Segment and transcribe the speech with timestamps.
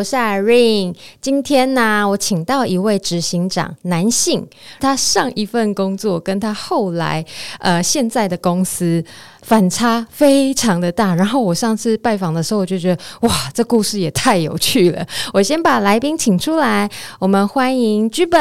[0.00, 0.96] 我是 Irene。
[1.20, 4.46] 今天呢，我请到一位执行长，男性，
[4.80, 7.22] 他上一份工作跟他后来
[7.58, 9.04] 呃现在的公司
[9.42, 11.14] 反差非常的大。
[11.14, 15.06] 然后我上次拜访的时候，我就觉得哇，这故事也太有趣了。
[15.34, 16.88] 我先把来宾请出来，
[17.18, 18.40] 我们欢迎剧本。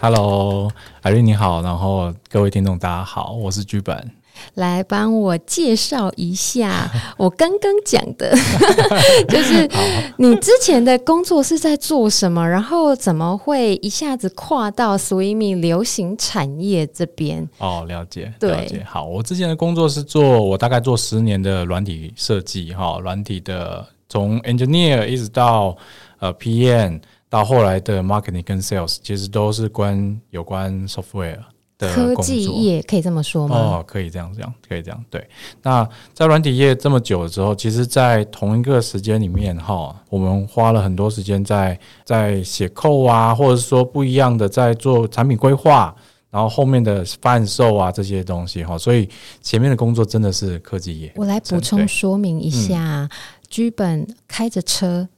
[0.00, 4.12] Hello，Irene 你好，然后各位听众大家好，我是剧本。
[4.54, 8.30] 来帮我介绍一下， 我刚刚讲的，
[9.28, 9.68] 就是
[10.16, 12.46] 你之前的工作是在做什么？
[12.48, 17.48] 然后怎么会一下子跨到 swimming 流行产业这边？
[17.58, 18.84] 哦，了解，对了解。
[18.88, 25.76] 好，我之前的工作是做，我大概做十年的软体设计，哈，软体的从 engineer 一直到
[26.18, 31.38] 呃 PM，到后来的 marketing 跟 sales，其实都是关有关 software。
[31.78, 33.56] 科技业可以这么说吗？
[33.56, 35.04] 哦，可以这样讲，可以这样。
[35.08, 35.24] 对，
[35.62, 45.94] 那在软体业这么久的时候，其实，在同一个时间里面，哈，我们花了很多时间在在写 code 啊，或者是说不一样的在做产品规划，
[46.30, 49.08] 然后后面的贩售啊这些东西，哈，所以
[49.40, 51.12] 前面的工作真的是科技业。
[51.14, 53.08] 我来补充说明一下，
[53.48, 55.08] 居本开着车。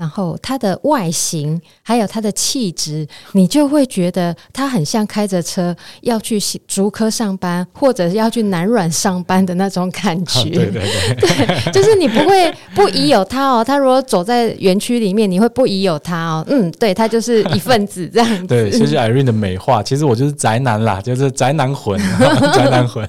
[0.00, 10.48] 然后他的外形，还有他的气质，你就会觉得他很像开着车要去竹科上班，或者是要去南软上班的那种感觉。
[10.48, 10.82] 对对
[11.20, 11.36] 对，
[11.68, 13.62] 对，就是你不会不疑有他哦。
[13.62, 16.44] 他如果走在园区里面，你会不疑有他哦。
[16.48, 18.46] 嗯，对，他就是一份子这样子。
[18.46, 19.82] 对，谢谢 Irene 的美化。
[19.82, 22.00] 其实我就是宅男啦，就是宅男魂，
[22.56, 23.06] 宅男魂。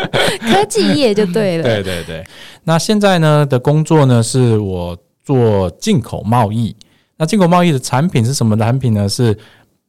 [0.52, 1.62] 科技业就对了。
[1.62, 2.22] 对对对。
[2.64, 4.94] 那现在呢的工作呢，是我。
[5.24, 6.76] 做进口贸易，
[7.16, 9.08] 那进口贸易的产品是什么产品呢？
[9.08, 9.36] 是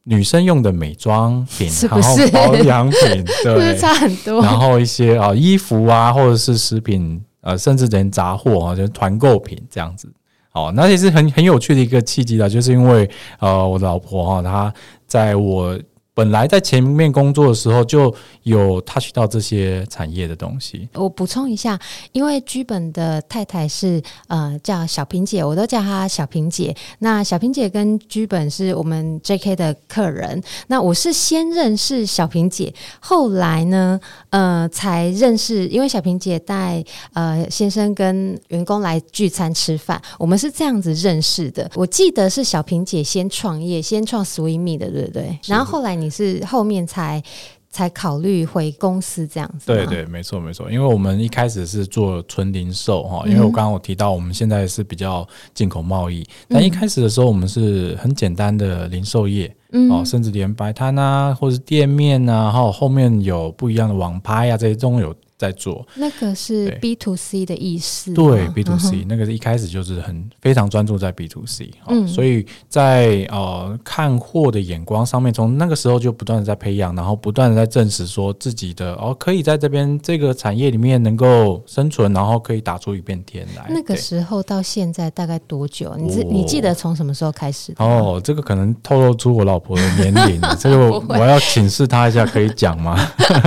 [0.04, 2.26] 女生用的美妆品，是不是？
[2.26, 4.40] 然后保养品， 对，是是差很多。
[4.40, 10.10] 然后一些啊衣服啊，或者是食品，呃，甚至连杂货啊，就是团购品这样子。
[10.50, 14.72] 好，那也是很很有趣的一个契机的，就是因为呃，我的老婆哈，她
[15.06, 15.78] 在我。
[16.16, 18.12] 本来在前面工作的时候就
[18.44, 20.88] 有 touch 到这些产业的东西。
[20.94, 21.78] 我补充一下，
[22.12, 26.74] 因为剧本的太太是呃叫小平姐，我都叫她小平姐。
[27.00, 30.42] 那小平姐跟剧本是我们 JK 的客人。
[30.68, 34.00] 那我是先认识小平姐，后来呢
[34.30, 36.82] 呃才认识，因为小平姐带
[37.12, 41.70] 呃先生跟员工来聚餐吃饭，我们是这样子认识的。
[41.74, 45.38] 我记得是小平姐先创业，先创 Swimmy 的，对不对？
[45.44, 46.05] 然后后来你。
[46.06, 47.20] 你是后面才
[47.68, 49.66] 才考虑回公司这样子？
[49.66, 59.54] 对对，没错没错，因为我们一开始是做纯零售哈，因为我刚刚我提到我们现在是比较进口贸易，但一开始的时候我们是很简单的零售业，
[59.90, 65.14] 哦，甚至连摆摊啊，或者是店面啊，然后后面有不一样的网拍啊，这些都有。
[65.38, 83.66] 在做那个是 B to C 的意思，对 B to C，那个是一开始就是很非常专注在 B to C，嗯，所以在呃看货的眼光上面，从那个时候就不断的在培养，然后不断的在证实说自己的哦可以在这边这个产业里面能够生存，然后可以打出一片天来。
[83.68, 85.94] 那个时候到现在大概多久？
[85.98, 87.74] 你记你记得从什么时候开始？
[87.76, 92.96] 哦，这个可能透露出我老婆的年龄， 这个我要请示她一下，可以讲吗？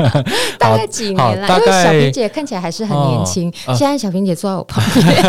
[0.60, 1.48] 大概几年了？
[1.48, 1.79] 大概。
[1.84, 5.24] 小萍姐看起来还是很年轻，哦，现在小萍姐坐在我旁边。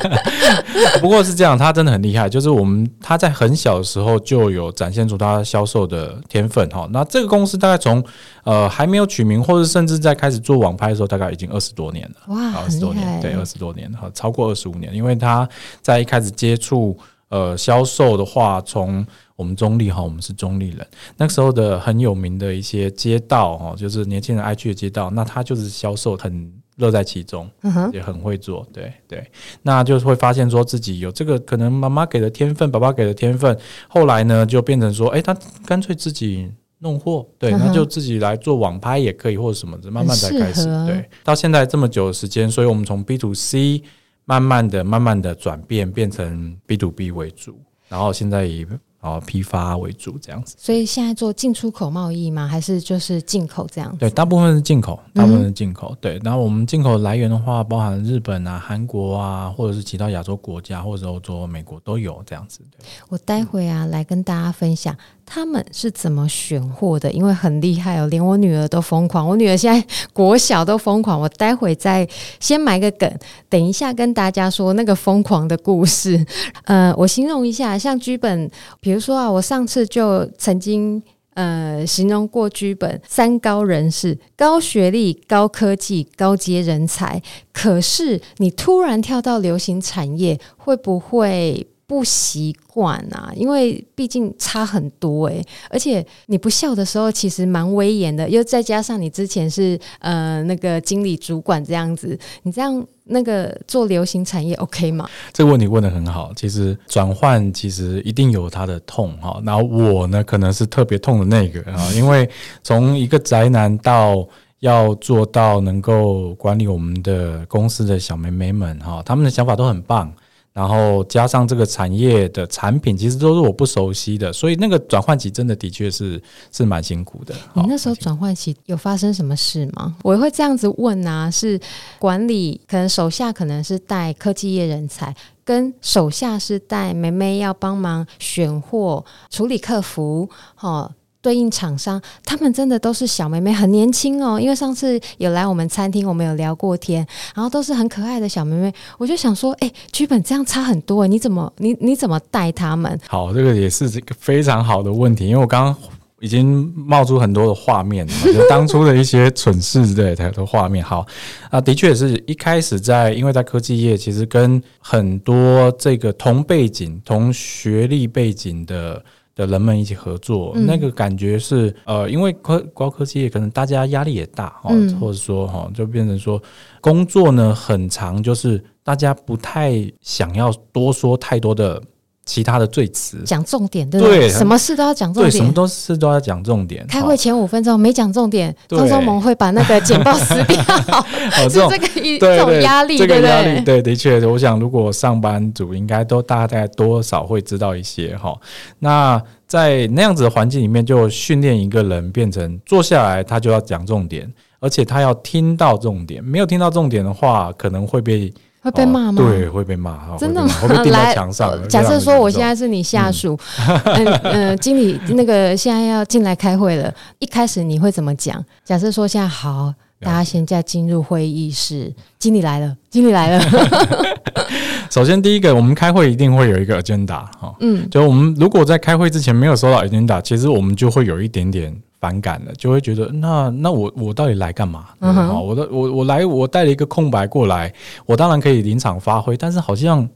[1.00, 6.88] 不过是这样，她真的很厉害，就是我们她在很小的时候就有展现出她销售的天分哈。
[6.92, 8.02] 那这个公司大概从
[8.44, 12.34] 呃还没有取名，或者甚至在开始做网拍的时候，大概已经二十多年了。
[12.34, 14.94] 哇，二十多年，对，二十多年哈，超过二十五年。
[14.94, 15.48] 因为她
[15.80, 16.96] 在一开始接触
[17.28, 19.04] 呃销售的话，从
[19.42, 20.86] 我们中立哈，我们是中立人。
[21.16, 27.50] 那个时候的很有名的一些街道哈，就是年轻人爱去的街道，那他就是销售很乐在其中，
[27.92, 28.64] 也很会做。
[28.72, 29.28] 对对，
[29.62, 33.58] 那就会发现说自己有这个可能妈妈给的天分，爸爸给的天分。
[33.88, 35.36] 后来呢，就变成说，哎，他
[35.66, 36.48] 干脆自己
[36.78, 40.66] 弄货，对，那就自己来做网拍也可以，或者什么的，慢慢才开始。
[40.86, 43.82] 对，到现在这么久的时间，所以我们从 B to C
[44.24, 48.64] 慢慢的、慢慢的转变，变成 B to B 为主，然后现在以。
[49.02, 52.46] 哦，批发为主这样子，所以现在做进出口贸易吗？
[52.46, 53.98] 还是就是进口这样子？
[53.98, 55.90] 对，大部分是进口，大部分是进口。
[55.92, 62.60] 嗯、对，然后我们进口来源的话，包含日本啊、韩国啊，或者是其他亚洲国家，或者欧洲、美国都有这样子。
[62.70, 69.26] 对，我待会啊来跟大家分享他们是怎么选货的，因为很厉害哦，连我女儿都疯狂。
[69.26, 71.20] 我女儿现在国小都疯狂。
[71.20, 72.06] 我待会再
[72.38, 73.10] 先埋个梗，
[73.48, 76.26] 等一下跟大家说那个疯狂的故事。
[76.64, 78.50] 呃，我形容一下，像剧本。
[78.80, 81.02] 比如说啊，我上次就曾经
[81.34, 87.22] 呃形容过剧本三高人士：高学历、高科技、高阶人才。
[87.52, 91.66] 可是你突然跳到流行产业，会不会？
[91.92, 105.06] 不习惯啊，因为毕竟差很多诶、欸，而且你不笑的时候，其实蛮威严的，又再加上你之前是呃那个经理主管这样子，你这样那个做流行产业 OK 吗？
[105.34, 112.26] 这个问题问得很好，其实转换其实一定有它的痛哈，然后我呢可能是特别痛的那个啊， 因为
[112.62, 114.26] 从一个宅男到
[114.60, 120.10] 要做到能够管理我们的公司的小妹妹们哈，他们的想法都很棒。
[120.52, 127.34] 然后加上这个产业的产品，其实都是我不熟悉的，所以那个转换期真的的确是是蛮辛苦的。
[127.54, 129.96] 你那时候转换期有发生什么事吗？
[130.02, 131.58] 我会这样子问啊，是
[131.98, 135.14] 管理可能手下可能是带科技业人才，
[135.44, 140.90] 跟手下是带妹妹要帮忙选货、处理客服，哈。
[141.22, 144.40] 对应厂商，他们真的都是小妹妹，很年轻哦。
[144.40, 148.70] 因为上次有来我们餐厅，我们有聊过天，然后都是很可爱的小妹妹。
[148.98, 152.98] 我就想说，哎，剧本这样差很多，你怎么你你怎么带他们？
[153.06, 155.76] 好，这个也是这个非常好的问题，因为我刚刚
[156.18, 158.04] 已经冒出很多的画面，
[158.34, 160.84] 就当初的一些蠢事之类的画面。
[160.84, 161.06] 好
[161.50, 169.00] 啊，的确是一开始在，因为在科技业，其实跟很多这个同背景、同学历背景的。
[169.34, 176.42] 的人们一起合作，嗯、那个感觉是呃，因为科高科技业可能大家压力也大哈，嗯、或者说哈，就变成说
[176.80, 181.82] 工作呢很长，就是大家不太想要多说太多的。
[182.24, 184.28] 其他的最词，讲重点，对不对？
[184.28, 186.86] 什么事都要讲重点，对，什么都事都要讲重点。
[186.86, 190.56] 开会前五分钟没讲重点，张忠谋会把那个简报撕掉。
[191.50, 198.32] 是，这个一这种压力，这个压力，对，的确，我想如果上班族应该都大概多少会知道一些哈。
[198.78, 208.32] 那在那样子的环境里面，就训练一个人变成坐下来他就要讲重点，而且他要听到重点，没有听到重点的话，可能会被。
[208.62, 209.20] 会被骂吗？
[209.20, 210.16] 对，会被骂。
[210.16, 210.48] 真的吗？
[210.60, 211.52] 会被钉在墙上。
[211.68, 213.36] 假设说我现在是你下属，
[213.84, 218.42] 嗯嗯，经理那个现在要进来开会了，一开始你会怎么讲？
[218.64, 223.44] 假设说现在好，大家现在进入会议室，经理来了，经理来了。
[224.90, 231.74] 首先第一个，我们开会一定会有一个 agenda 哈，嗯，就我们如果在开会之前没有收到 agenda，其实我们就会有一点点。
[232.02, 234.88] 反感了，就会觉得那那我我到底来干嘛？
[234.98, 237.72] 嗯哼，我的我我来我带了一个空白过来，
[238.06, 240.08] 我当然可以临场发挥，但是好像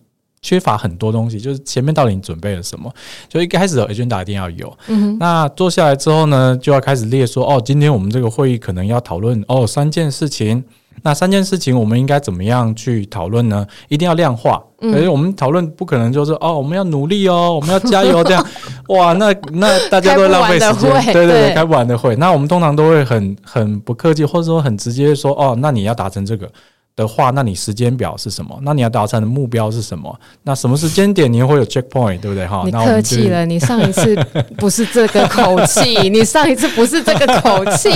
[0.43, 1.39] 缺乏很多东西。
[1.39, 2.93] 就是前面到底你准备了什么？
[3.29, 4.77] 就一开始的 agenda 一定要有。
[4.89, 10.65] 嗯，那坐下来之后呢，就要开始列说哦，今天我们这个会议可能要讨论哦三件事情。
[11.03, 13.67] 那三件事情我们应该怎么样去讨论呢？
[13.89, 18.47] 一定要量化，而且、嗯、我们讨论不可能就是哦，我们要努力哦，我们要加油这样，
[18.89, 22.17] 哇，那那大家都会浪费时间，对对对，开不完的会。
[22.17, 26.51] 那我们通常都会很很不客气，或者说很直接说哦，那你要达成这个。
[26.97, 28.59] 的话，那你时间表是什么？
[28.63, 30.19] 那你要达成的目标是什么？
[30.43, 32.47] 那什么时间点你会有 checkpoint，对不对？
[32.47, 34.17] 哈，你客气了， 你上一次
[34.57, 37.91] 不是这个口气，你上一次不是这个口气，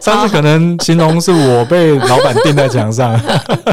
[0.00, 3.18] 上次可能形容是我被老板钉在墙上。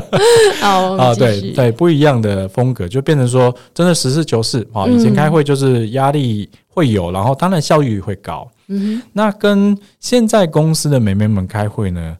[0.60, 4.88] 好啊，对对，不一样的风格，就变成说真的实事求是啊。
[4.88, 8.50] 以前开会就是压力会有，然后当然效率会高。
[8.68, 12.18] 嗯哼，那跟现在公司的美眉们开会呢？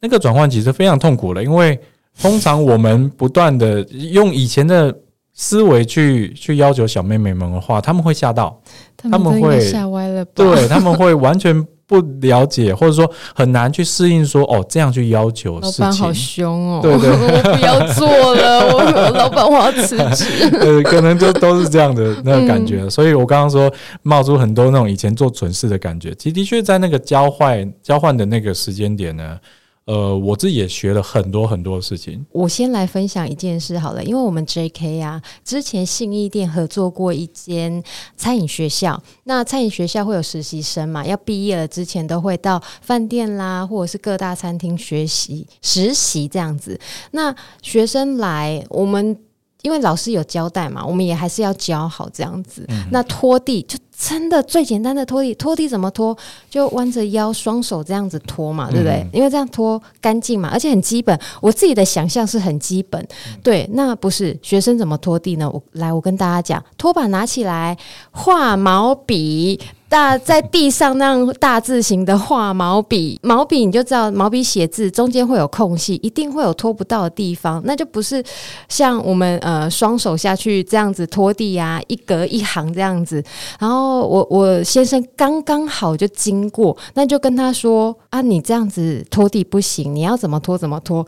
[0.00, 1.78] 那个转换其实非常痛苦了，因为
[2.20, 4.94] 通常我们不断的用以前的
[5.34, 8.60] 思维去去要求小妹妹们的话，他们会吓到，
[8.96, 23.70] 他们会吓歪了，对，他们会完全不了解， 或者说很难去适应说，说哦这样去要求事情，老板好凶哦，对对，对， 我不要做了，我老板我要辞职， 呃，可能就都是这样的那个感觉，嗯、所以我刚刚说
[24.02, 29.38] 冒出很多那种以前做蠢事的感觉，其实的确在那个交换交换的那个时间点呢。
[29.86, 32.26] 呃，我自己也学了很多很多事情。
[32.32, 37.82] 我先来分享一件事好了，因为我们 JK 啊，之前信义店合作过一间
[38.16, 39.00] 餐饮学校。
[39.24, 41.06] 那餐饮学校会有实习生嘛？
[41.06, 46.78] 要毕业了之前都会到饭店啦，或者是各大餐厅学习实习这样子。
[47.12, 49.16] 那学生来，我们
[49.62, 52.64] 因为老师有交代嘛，我们也还是要教好这样子。
[52.68, 53.78] 嗯、那拖地就。
[53.98, 56.16] 真的最简单的拖地，拖地怎么拖？
[56.50, 58.96] 就弯着腰，双手这样子拖嘛，对不对？
[59.04, 61.18] 嗯、因为这样拖干净嘛，而且很基本。
[61.40, 63.68] 我自己的想象是很基本，嗯、对。
[63.72, 65.50] 那不是学生怎么拖地呢？
[65.50, 67.76] 我来，我跟大家讲，拖把拿起来，
[68.10, 69.58] 画毛笔。
[69.88, 78.20] 大在地上那样大字型的画毛笔，毛笔你就知道毛笔写字中间会有空隙，一定会有拖不到的地方，那就不是
[78.68, 83.22] 像我们呃双手下去这样子拖地啊，一格一行这样子，
[83.60, 91.06] 然后我我先生刚刚好就经过，那就跟他说啊，你这样子拖地不行，你要怎么拖怎么拖。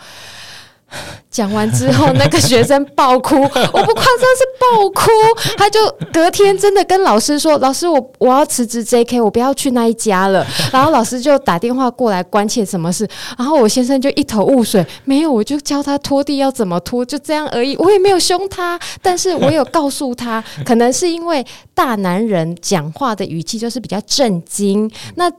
[1.31, 5.11] 讲完之后，那个学生爆哭， 我不夸张是爆哭，
[5.57, 5.81] 他就
[6.13, 10.45] 隔天真的跟老师说：“老师，我我要辞职 JK，我不要去那一家了。
[10.73, 25.31] ”然后老师就打电话过来关切什么事，然后我先生就一头雾水，没有，我就教他拖地要怎么拖，就这样而已，我也没有凶他，但是我有告诉他，可能是因为大男人讲话的语气就是比较震惊，那。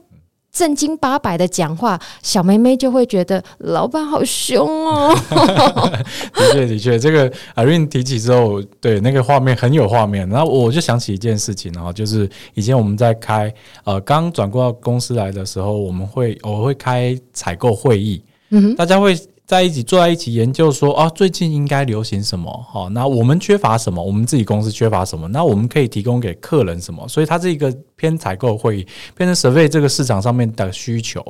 [0.52, 5.14] 正经八百的讲话，小妹妹就会觉得老板好凶哦。
[6.34, 10.28] 的确，的确，这个 Irene 提起之后，对那个画面很有画面。
[10.28, 13.52] 然后我就想起一件事情，然后就是以前我们在开
[13.84, 19.16] 呃刚转过到公司来的时候，我们会我会开采购会议，嗯哼，大家会。
[19.50, 22.48] 在一起坐在一起研究说啊，最近应该流行什么？
[22.70, 24.00] 好，那我们缺乏什么？
[24.00, 25.26] 我们自己公司缺乏什么？
[25.26, 27.04] 那我们可以提供给客人什么？
[27.08, 31.20] 所以它是一个偏采购会议，变成 survey 这个市场上面的需求。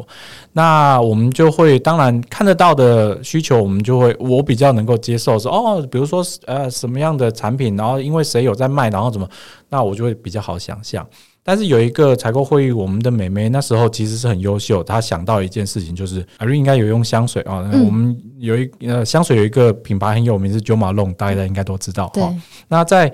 [0.52, 9.26] 那我们就会当然看得到的需求，我们就会我比较能够接受说哦，比如说呃什么样的产品，然后因为谁有在卖，然后怎么，
[9.70, 11.08] 那我就会比较好想象。
[11.42, 17.68] 但是有一个采购会议，我们的美眉那时候其实是很优秀，她想到一件事情，就是 Irene 应该有用香水啊。
[17.85, 22.32] 我们有一呃香水有一个品牌很有名是 Jo Malone，大家应该都知道哈。
[22.68, 23.11] 那在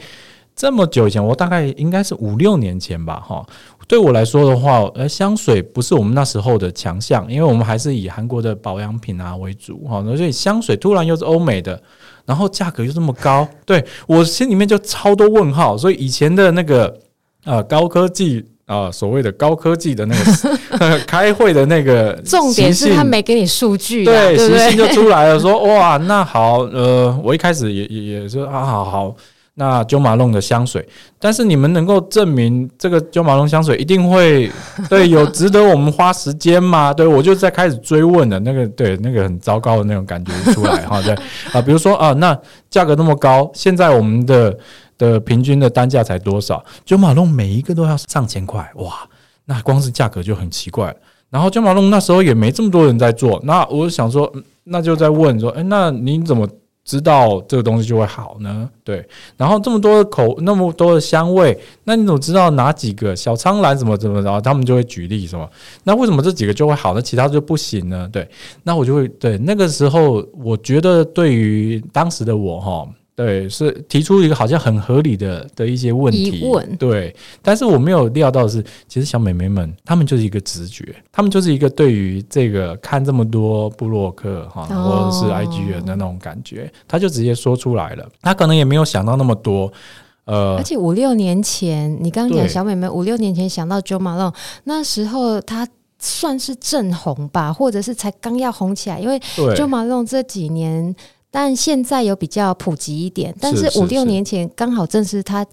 [0.57, 3.47] 这么久以前，我大概应该是五六年前吧哈。
[3.87, 10.03] 对我来说的话，呃，香水不是我们那时候的强项，因为我们还是以韩国的保养品啊为主哈。
[10.03, 11.81] 所以香水突然又是欧美的，
[12.25, 15.79] 然后价格又这么高，对我心里面就超多问号。
[15.79, 16.99] 所以以前的那个。
[17.47, 20.15] 啊，高科技啊，所谓的高科技的那
[20.79, 29.15] 个 开会的那个， 重点是他没给你数据，对，习性就出来了，说 哇，那好，呃，我一开始也也也说啊，好好，
[29.55, 30.85] 那 Jo Malone 的香水，
[31.21, 34.51] 但是你们能够证明这个 Jo Malone 香水一定会
[34.91, 36.93] 对有值得我们花时间吗？
[36.93, 41.15] 对，我就在开始追问了那个，对，那个很糟糕的那种感觉出来哈，对
[41.53, 42.37] 啊，比如说啊，那
[42.69, 44.59] 价格那么高，现在我们的。
[44.99, 49.09] 的平均的单价才多少九马笼每一个都要上千块，哇！
[49.45, 50.95] 那光是价格就很奇怪。
[51.31, 54.33] 然后九马笼那时候也没这么多人在做，那我想说，
[54.65, 56.49] 那就在问说，诶，那你怎么
[56.85, 58.69] 知道这个东西就会好呢？
[58.85, 59.07] 对。
[59.37, 64.41] 然后这么多的口，那么多的香味，那你怎么知道哪几个小苍兰怎么怎么着？
[64.41, 65.49] 他们就会举例什么？
[65.85, 68.09] 那为什么这几个就会好，那其他就不行呢？
[68.13, 68.29] 对。
[68.63, 72.89] 那我就会对那个时候，我觉得对于当时的我哈。
[73.17, 76.77] 对，是提出一个好像很合理的的一些问题，疑问。
[76.77, 88.07] 对，但是我没有料到的是，其实小美眉们她们就是一个直觉，她们就是一个对于这个看这么多布洛克哈，或者是 IG 人的那种感觉，她就直接说出来了。
[88.21, 89.73] 她可能也没有想到那么多，
[90.27, 95.67] 呃，而且五六年前，你刚刚讲小美眉五六年前想到 Jo Malone，那时候她
[95.99, 100.95] 算是正红吧，或者是才刚要红起来，因为 Jo Malone 这几年。
[101.39, 105.47] 但现在有比较普及一点，但是五六年前刚好正是他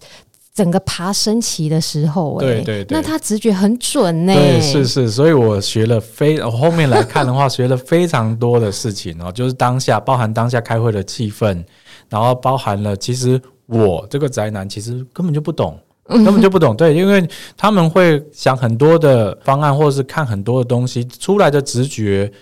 [0.54, 11.62] 整个爬升期的时候，欸，对对对，那他直觉很准呢，欸，对，是是，所以我学了非，我后面来看的话，学了非常多的事情哦， 就是当下包含当下开会的气氛，
[12.08, 22.32] 然后包含了其实我这个宅男其实根本就不懂，根本就不懂，对，因为他们会想很多的方案，或者是看很多的东西出来的直觉。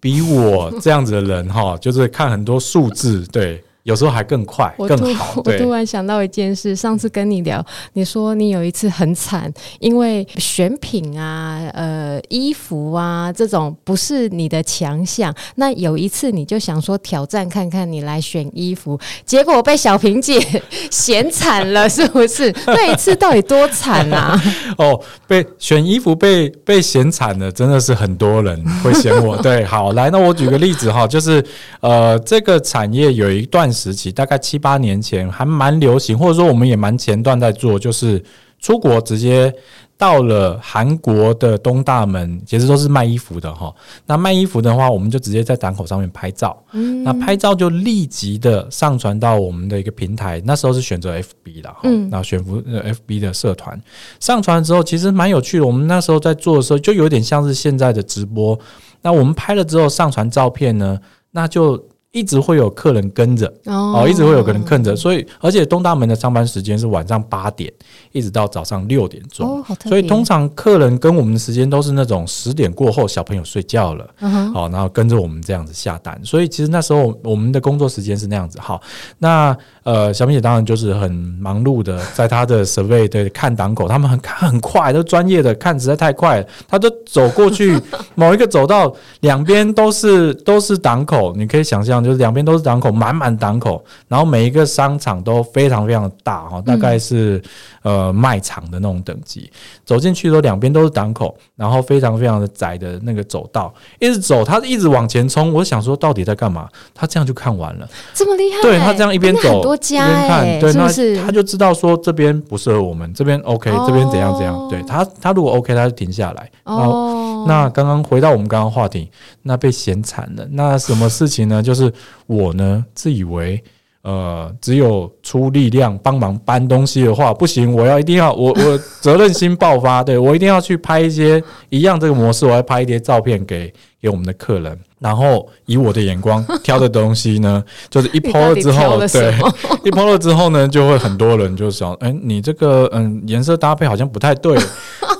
[0.00, 3.62] 比我这样子的人哈，就是看很多数字，对。
[3.84, 5.42] 有时候还更快更好。
[5.44, 15.34] 我突然想到一件事，上次跟你聊，你说你有一次很惨，因为选品啊、呃衣服啊这种不是你的强项。
[15.54, 20.38] 那有一次你就想说挑战看看，你来选衣服，结果被小平姐
[20.90, 22.54] 嫌惨了，是不是？
[22.66, 24.38] 那一次到底多惨啊？
[24.76, 29.36] 哦，被选衣服被被嫌惨了，真的是很多人会嫌我。
[29.42, 31.42] 对，好，来，那我举个例子哈，就是
[31.80, 33.69] 呃这个产业有一段。
[33.72, 38.22] 时期大概七八年前还蛮流行，或者说我们也蛮前段在做，就是
[38.58, 39.52] 出国直接
[39.96, 43.74] 到了韩国的东大门，其实都是卖衣服的哈。
[44.06, 50.40] 那卖衣服的话，我们就直接在档口上面拍照，嗯，那拍照就立即的上传到我们的一个平台。
[50.44, 53.78] 那时候是选择 FB 的，嗯，那选服 FB 的社团
[54.18, 55.66] 上传之后，其实蛮有趣的。
[55.66, 58.58] 我们那时候在做的时候，就有点像是现在的直播。
[59.02, 60.98] 那我们拍了之后上传照片呢，
[61.30, 61.82] 那就。
[62.12, 67.72] 一直会有客人跟着哦，一直会有客人跟着，所以而且东大门的上班时间是晚上八点
[68.10, 69.76] 一直到早上六点钟，哦。
[69.88, 74.04] 所以通常客人跟我们的时间都是那种十点过后，小朋友睡觉了，
[74.52, 76.20] 好，然后跟着我们这样子下单。
[76.24, 78.58] 所以其实那时候我们的工作时间是那样子。
[78.60, 78.82] 好，
[79.18, 87.80] 那呃，小明姐当然就是很忙碌的，在她的 survey 对看档口，他们很看很快，都专业的看实在太快了，他都走过去
[88.16, 91.99] 某一个走道，两边都是都是档口，你可以想象。
[92.02, 97.42] 就是两边都是档口，满满档口，然后每一个商场都非常非常的大哈，大概是
[97.82, 99.50] 呃卖场的那种等级。
[99.84, 105.52] 走进去的时候，两边都是档口，然后非常非常的窄的那个走道，一直走，他一直往前冲。
[105.52, 106.68] 我想说，到底在干嘛？
[106.94, 108.62] 他这样就看完了，这么厉害？
[108.62, 111.16] 对，他这样一边走多家一边看，对，是是？
[111.16, 114.68] 那他就知道说这边不适合我们，这边 OK，这边怎样怎样。
[114.68, 116.50] 对他，他如果 OK，他就停下来。
[116.64, 117.44] 哦。
[117.48, 119.10] 那刚刚回到我们刚刚话题，
[119.42, 120.46] 那被嫌惨了。
[120.50, 121.62] 那什么事情呢？
[121.62, 121.89] 就是
[122.26, 123.62] 我呢自以为
[124.02, 134.78] 呃只有出力量帮忙搬东西的话不行，我要一定要我 我责任心爆发，对，我一定要去拍一些一样这个模式，我要拍一些照片给给我们的客人。
[134.98, 139.34] 然后以我的眼光挑的东西呢，就是一 po 了之后，对，
[139.82, 144.58] 一 po 了之后呢，就会很多人就想，哎，你这个嗯颜色搭配好像不太对，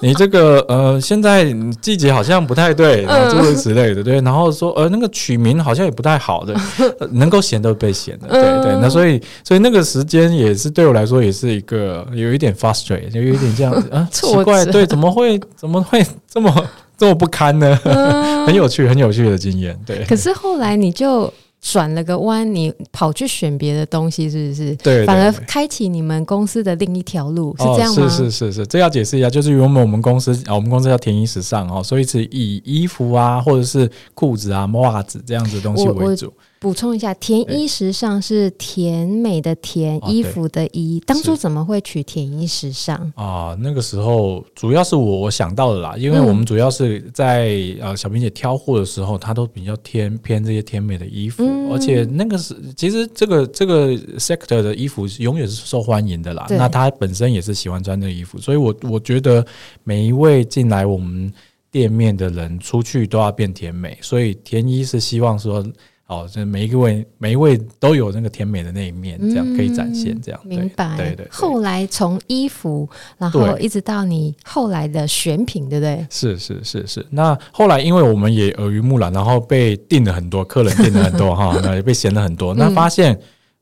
[0.02, 1.46] 你这个呃现在
[1.80, 6.54] 季节好像不太对，诸如此类的，对，然后说呃那个取名好像也不太好的，
[7.12, 16.52] 能够闲都被嫌的，对对，那所以所以那个时间也是对我来说也是一个有一点 frustrate，就有一点这样子啊奇怪，对，怎么会怎么会这么。
[17.00, 17.74] 这么不堪呢？
[18.46, 19.74] 很有趣，很有趣的经验。
[19.86, 24.74] 对，可是后来你就转了个弯，你跑去选别的东西，是不是？
[24.76, 28.02] 对，反而开启你们公司的另一条路，是这样吗？
[28.02, 36.32] 哦、是是是是，这要解释一下，就是原本我们公司啊，我们公司叫田一时尚哦，所以是以衣服啊，或者是裤子啊、袜子这样子的东西为主。
[36.60, 41.02] 补充一下，田一时尚是甜美的甜，衣服的衣。
[41.06, 43.56] 当初怎么会取田一时尚啊？
[43.60, 56.44] 那个时候主要是我我想到的啦，因为我们主要是在呃小冰姐挑货的时候，她都比较偏偏这些甜美的衣服，而且那个是其实这个这个 sector 的衣服永远是受欢迎的啦。
[56.50, 59.42] 那她本身也是喜欢穿这个衣服，所以我我觉得
[59.82, 61.32] 每一位进来我们
[61.70, 65.64] 店面的人出去都要变甜美，所以田一是希望说。
[66.10, 70.96] 哦，这每一位每一位都有那个甜美的那一面，这样可以展现，这样、嗯、明白。
[70.96, 71.28] 对对，对。
[71.30, 76.04] 后来从衣服，然后一直到你后来的选品，对不对？
[76.10, 77.06] 是是是是。
[77.10, 83.16] 那后来因为我们也耳濡目染，然后被订了很多客人订了很多哈， 那也被嫌了很多，那发现。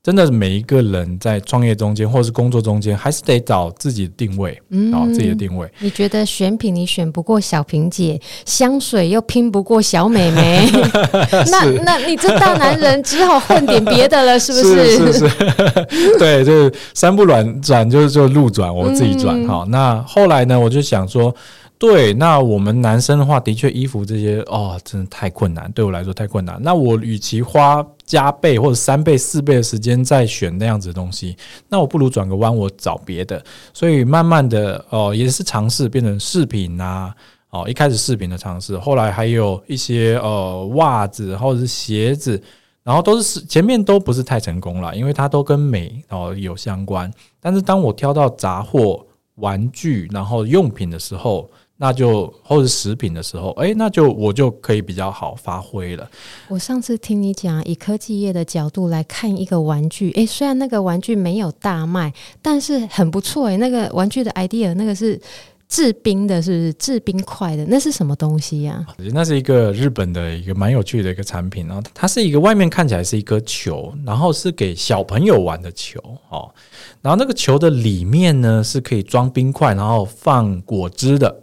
[0.09, 5.71] 真的是每一个人在创业中间，或者是工作中间，还是得找自己的定位，嗯，找自己的定位。
[5.81, 10.67] 你觉得选品你选不过小萍姐，香水又拼不过小美眉，
[11.53, 14.97] 那那你这大男人只好混点别的了，是不是？
[14.97, 15.29] 是 是是，
[16.19, 19.47] 对，就是山不转转，就是就路转，我自己转。
[19.47, 21.35] 好，那后来呢，我就想说。
[21.79, 26.61] 对，那我们男生的话，的确衣服这些哦，真的太困难，对我来说太困难。
[26.61, 31.37] 那我与其花加倍或者三倍、四倍的时间在选那样子的东西，
[31.69, 33.41] 那我不如转个弯，我找别的。
[33.73, 37.15] 所以慢慢的哦，也是尝试变成饰品啊，
[37.51, 42.43] 哦，一开始饰品的尝试，后来还有一些呃袜子或者是鞋子，
[42.83, 47.09] 然后都是前面都不是太成功了，因为它都跟美哦有相关。
[47.41, 51.49] 但是当我挑到杂货、玩具，然后用品的时候，
[51.81, 56.11] 那就或者是食品的时候，哎，那就我就可以比较好发挥了。
[56.49, 62.13] 我上次听你讲，以科技业的角度来看一个玩具，哎，虽然那个玩具没有大卖，
[62.43, 63.57] 但是很不错哎。
[63.59, 65.21] 那个玩具的 idea，那个是
[65.69, 67.65] 制冰的，是不是制冰块的？
[67.69, 68.85] 那是什么东西呀？
[69.13, 76.51] 那是一个日本的一个蛮有趣的一个产品，然后它是一个外面看起来是一颗球，然后是给小朋友玩的球哦。
[77.03, 81.43] 然后那个球的里面呢是可以装冰块，然后放果汁的。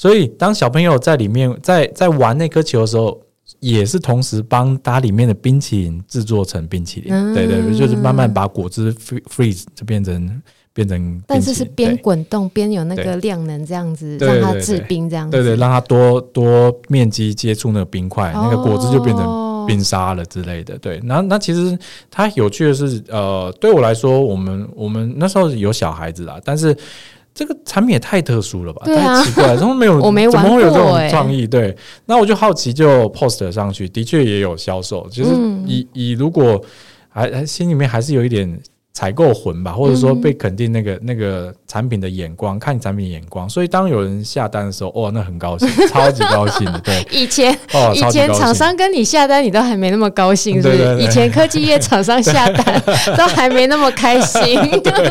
[0.00, 3.20] 所以，当小朋友在里面在在玩那颗球的时候，
[3.58, 7.12] 也是同时帮它里面的冰淇淋制作成冰淇淋。
[7.12, 15.36] 嗯、对对对，就是慢慢把果汁 freeze 就变成变成，但是是边滚动边有那个量能这样子，让它制冰这样子。
[15.36, 20.78] 对对，让它多多面积接触那个冰块，那个果汁就变成冰沙了之类的。
[20.78, 21.78] 对，那那其实
[22.10, 26.74] 它有趣的是，呃，对我来说，我们我们那时候有小孩子啦，但是。
[27.32, 29.98] 这个产品也太特殊了吧，啊、太奇怪了，怎么没有？
[30.02, 31.46] 我没玩过，怎么会有这种创意？
[31.46, 31.74] 对，
[32.06, 35.06] 那我就好奇，就 post 上去，的确也有销售。
[35.10, 35.30] 就是
[35.66, 36.62] 以、嗯、以如果
[37.08, 38.60] 还还心里面还是有一点
[38.92, 46.78] 采购魂吧，或者说被肯定那个、嗯、那个产品的眼光，看产品的眼光，所以当有人下单的时候，哇，那很高兴， 超级高兴的。
[46.80, 50.98] 对， 以前哦，以前厂商跟你下单，你都还没那么高兴，是不是？
[51.00, 52.82] 以前科技业厂商下单
[53.16, 54.58] 都还没那么开心，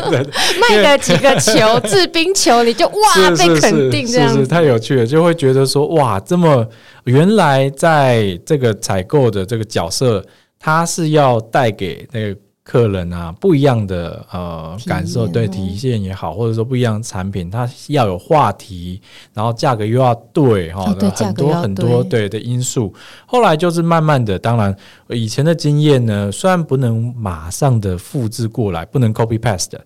[0.60, 4.46] 卖个几个球，制冰球，你就哇被肯定，这样子。
[4.46, 6.64] 太有趣了，就会觉得说哇，这么
[7.04, 10.22] 原来在这个采购的这个角色，
[10.58, 12.36] 他是要带给那个。
[12.70, 19.02] 客人啊，不一样的呃感受，对体现也好，或者说不一样的产品，它要有话题，
[19.34, 22.94] 然后价格又要对哈，哦、很多很多对的因素。
[23.26, 24.72] 后来就是慢慢的，当然
[25.08, 29.76] 以前的经验呢，虽然不能马上的复制过来，不能 copy paste，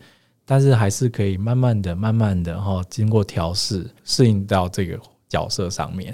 [0.45, 6.13] 但是还是可以慢慢的、慢慢的哈，经过调试，适应到这个角色上面。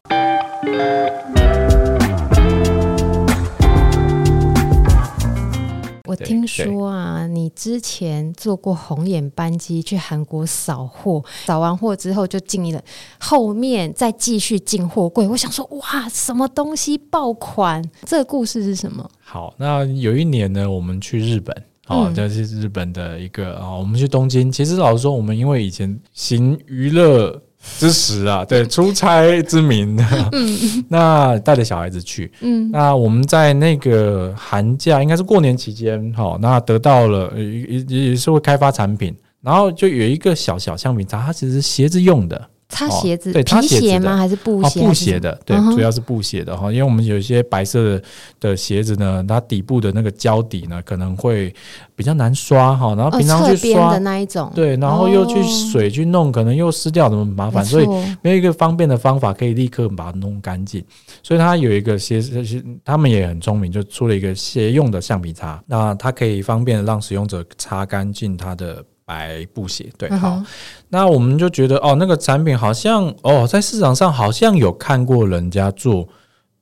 [6.10, 12.82] 我听说啊，你之前做过红眼班机去韩国扫货，扫完货之后就进了，
[13.20, 15.26] 后面再继续进货柜。
[15.28, 17.82] 我想说，哇，什么东西爆款？
[18.04, 19.08] 这个故事是什么？
[19.20, 24.50] 好，那有一年呢，我们去日本，哦，这是日本的一个啊，我们去东京。
[24.50, 27.40] 其实老实说，我们因为以前行娱乐。
[27.78, 29.96] 之时啊，对，出差之名，
[30.32, 42.48] 嗯， 那带着小孩子去，嗯，那我们在那个寒假，应该是过年期间，哈，那得到了也也是会开发产品，然后就有一个小小橡皮擦，它其实是鞋子用的。
[42.70, 44.16] 擦鞋子，对，皮鞋吗？
[44.16, 44.80] 还是布鞋？
[44.80, 46.72] 布鞋的，对，主要是布鞋的哈。
[46.72, 48.00] 因为我们有一些白色
[48.38, 51.52] 的鞋子呢，它底部的那个胶底呢，可能会
[51.94, 52.94] 比较难刷哈。
[52.94, 57.64] 然后平常去刷的那一种，对，然后又去水去弄，可能又湿掉，怎么麻烦？
[57.64, 57.86] 所以
[58.22, 60.82] 没有一个方便的方法可以立刻把它弄干净。
[61.22, 68.84] 所以它有一个鞋子，他们也很聪明，就出了一个鞋用的橡皮擦，那它可以方便让使用者擦干净它的。
[69.10, 70.46] 白布鞋，对，好，嗯、
[70.88, 76.06] 那我们就觉得哦，那个产品好像哦，在市场上好像有看过人家做，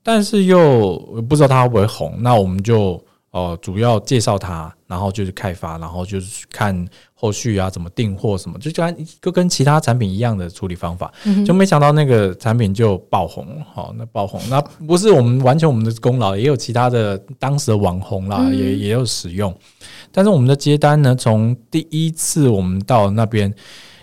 [0.03, 0.97] 但是又
[1.29, 2.93] 不知道它会不会红，那我们就
[3.33, 6.75] 哦、呃，主要介绍它，然后就是开发，然后就是看
[7.21, 19.53] 后续啊，怎么订货什么，就跟就跟其他产品一样的处理方法，嗯、就没想到那个产品就爆红，好、哦，那爆红，那不是我们完全我们的功劳，也有其他的当时的网红啦，嗯、也也有使用。
[20.13, 23.49] 但是我们的接单呢，从第一次我们到那边，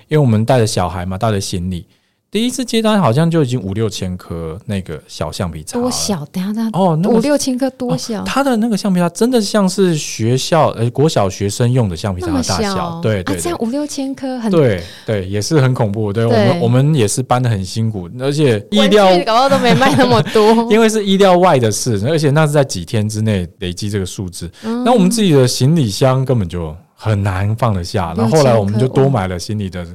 [0.09, 1.87] 因为我们带着小孩嘛，带着行李。
[2.35, 6.25] 第一次接单好像就已经五六千颗那个小橡皮擦，多小？
[6.33, 8.25] 等下等下哦，五六千颗多小？
[8.25, 16.11] 它的那个橡皮擦真的像是学校呃国小学生用的橡皮擦的大小，对对，这样五六千颗很对对，也是很恐怖。
[16.11, 24.51] 对我们我们也是搬的很辛苦，而且意料搞到都没卖那么多， 因为是意料外的事，而且那是在几天之内累积这个数字。
[24.61, 26.75] 那我们自己的行李箱根本就。
[26.97, 29.85] 很难放得下，然后后来我们就多买了行李的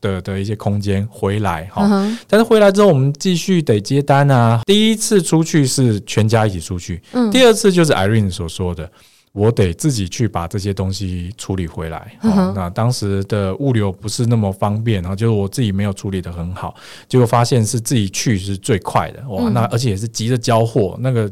[0.00, 1.86] 的的一些空间回来哈。
[1.88, 4.60] 嗯、但是回来之后，我们继续得接单啊。
[4.66, 8.90] 第一次出去是全家一起出去，嗯、第二次就是 Irene 所说的，
[9.32, 12.12] 我得自己去把这些东西处理回来。
[12.22, 16.74] 嗯、那当时的物流不是那么方便，然后就是我自己没有处理得很好，
[17.08, 19.48] 结果发现是自己去是最快的哇。
[19.50, 21.30] 那而且也是急着交货，那个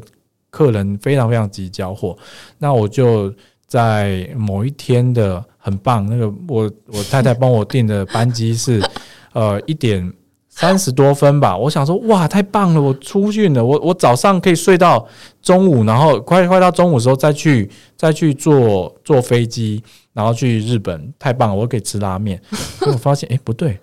[0.49, 2.17] 客人非常非常急交货，
[2.57, 3.31] 那我就。
[3.67, 8.81] 在某一天的很棒，那个我我太太帮我订的班机是，
[9.33, 10.13] 呃一点
[10.47, 11.55] 三十多分吧。
[11.57, 15.05] 我想说哇太棒了，我出去了，我我早上可以睡到
[15.41, 22.41] 中午，然后快快到中午的时候再去再去坐坐飞机，然后去日本，太棒了，我可以吃拉面。
[22.87, 23.77] 我发现哎、欸、不对，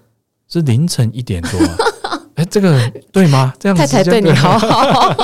[0.48, 1.58] 是凌晨一点多，
[2.36, 3.52] 哎、欸、这个对吗？
[3.60, 5.14] 这样子太太对你好好，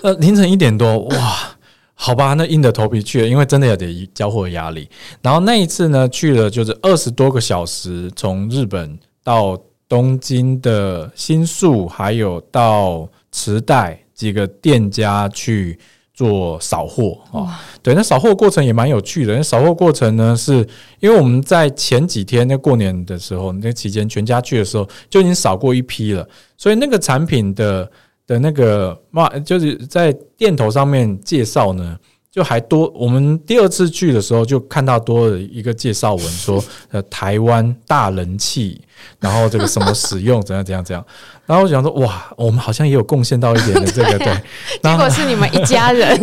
[0.02, 1.52] 呃凌晨一点多哇。
[1.98, 4.86] 好吧，那硬着头皮去了，因为真的有点交货压力。
[5.22, 15.78] 然后那一次呢，去了就是二十多个小时，从日本到东京的新宿，还有到池袋几个店家去
[16.12, 17.62] 做扫货啊。
[17.82, 19.34] 对，那扫货过程也蛮有趣的。
[19.34, 20.56] 那扫货过程呢，是
[21.00, 26.28] 因为我们在前几天那过年的时候，那期间全家去的时候就已经扫过一批了，
[26.58, 27.90] 所以那个产品的。
[28.26, 31.96] 的那个嘛，就是在店头上面介绍呢，
[32.30, 32.90] 就还多。
[32.94, 38.80] 我们第二次去的时候，就看到多了一个介绍文，说 呃台湾大人气，
[39.20, 41.04] 然后这个什么使用 怎样怎样怎样。
[41.46, 44.26] 然后我想说，哇，我们好像也有贡献到一点的 这个对。
[44.82, 46.18] 结果是你们一家人。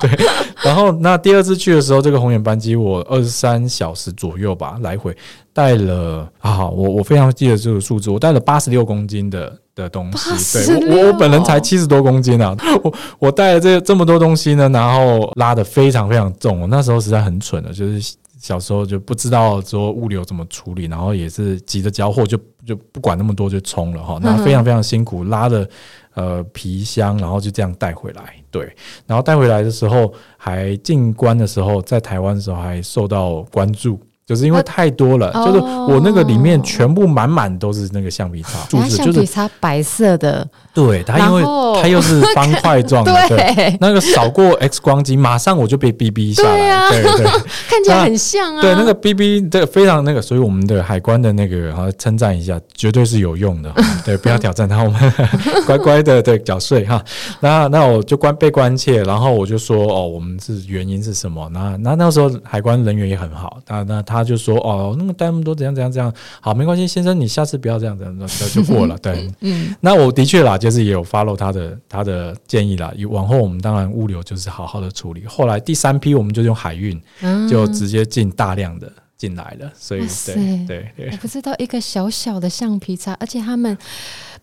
[0.00, 0.26] 对。
[0.64, 5.16] 然后那第二次去的时候，这个红眼班机我二十三小时左右吧来回
[5.52, 9.56] 带了啊，我我非常记得这个数字，我带了八十六公斤的。
[9.76, 10.66] 的东西。
[10.66, 16.60] 对，我我本人才七十多公斤啊， 我我带了这这么多东西呢，然后拉的非常非常重。
[16.62, 22.36] 我那时候实在很蠢的，就是小时候就不知道说物流怎么处理，然后也是急着交货，就
[22.66, 24.18] 就不管那么多就冲了哈。
[24.20, 25.68] 那非常非常辛苦，拉的
[26.14, 28.34] 呃皮箱，然后就这样带回来。
[28.50, 28.74] 对，
[29.06, 34.00] 然后带回来的时候，还进关的时候，在台湾的时候还受到关注。
[34.26, 41.44] 就是因为太多了，就是我那个里面全部满满都是那个橡皮擦，柱子就是橡皮擦白色的，对，它因为
[41.80, 47.24] 它又是方 块状的，对，那个扫过 X 光机，马上我就被 BB 下来，对对，
[47.70, 53.72] 看起来很像啊，对，那个 BB 这个非常那个，所以我们的海关的那个啊称赞一下，绝对是有用的，
[54.04, 55.12] 对，不要挑战他，我们
[55.68, 57.00] 乖乖的对缴税哈，
[57.38, 61.48] 那那我就关被关切，然后我就说哦，我们是原因是什么？
[61.52, 64.15] 那那那时候海关人员也很好，那那他。
[64.16, 68.96] 他就说哦，那么带那么多怎样怎样怎样，好，没关系，先生，你下次不要这样这样，那就过了。
[68.98, 72.92] 对， 嗯，那我的确啦，就是也有 follow 他的他的建议啦。
[73.10, 75.24] 往后我们当然物流就是好好的处理。
[75.26, 77.00] 后来第三批我们就用海运，
[77.48, 79.70] 就直接进大量的进来了。
[79.76, 80.34] 所以对
[80.66, 83.76] 对对，我不知道一个小小的橡皮擦，而且他们。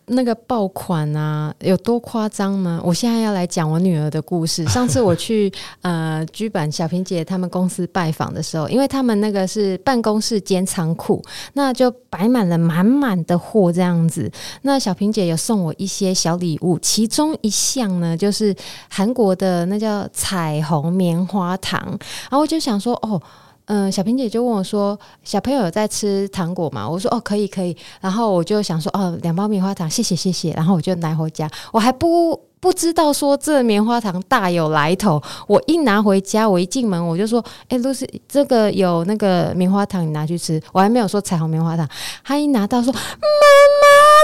[0.08, 2.82] 那个爆款啊，有多夸张吗？
[2.84, 4.66] 我现在要来讲我女儿的故事。
[4.70, 14.30] 上次我去呃居版小平姐他们公司拜访的时候，因为他们那个是办公室兼仓库，那就摆满了满满的货这样子。
[14.64, 18.54] 那小平姐有送我一些小礼物，其中一项呢就是
[18.90, 23.22] 韩国的那叫彩虹棉花糖，然后我就想说哦。
[23.66, 35.22] 嗯，小平姐就问我说：“小朋友有在吃糖果吗？”我说：“哦，可以，可以。”然后我就想说：“哦，两包棉花糖，谢谢，谢谢。”然后我就拿回家，我还不不知道说这棉花糖大有来头。
[35.48, 41.88] 我一拿回家，我一进门我就说：“哎，露丝，这个有那个棉花糖，你拿去吃。”我还没有说彩虹棉花糖，
[42.24, 43.02] 他一拿到说：“妈妈。”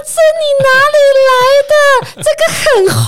[0.06, 0.98] 是你哪里
[1.30, 1.32] 来
[1.70, 1.74] 的？
[2.16, 3.06] 这个很红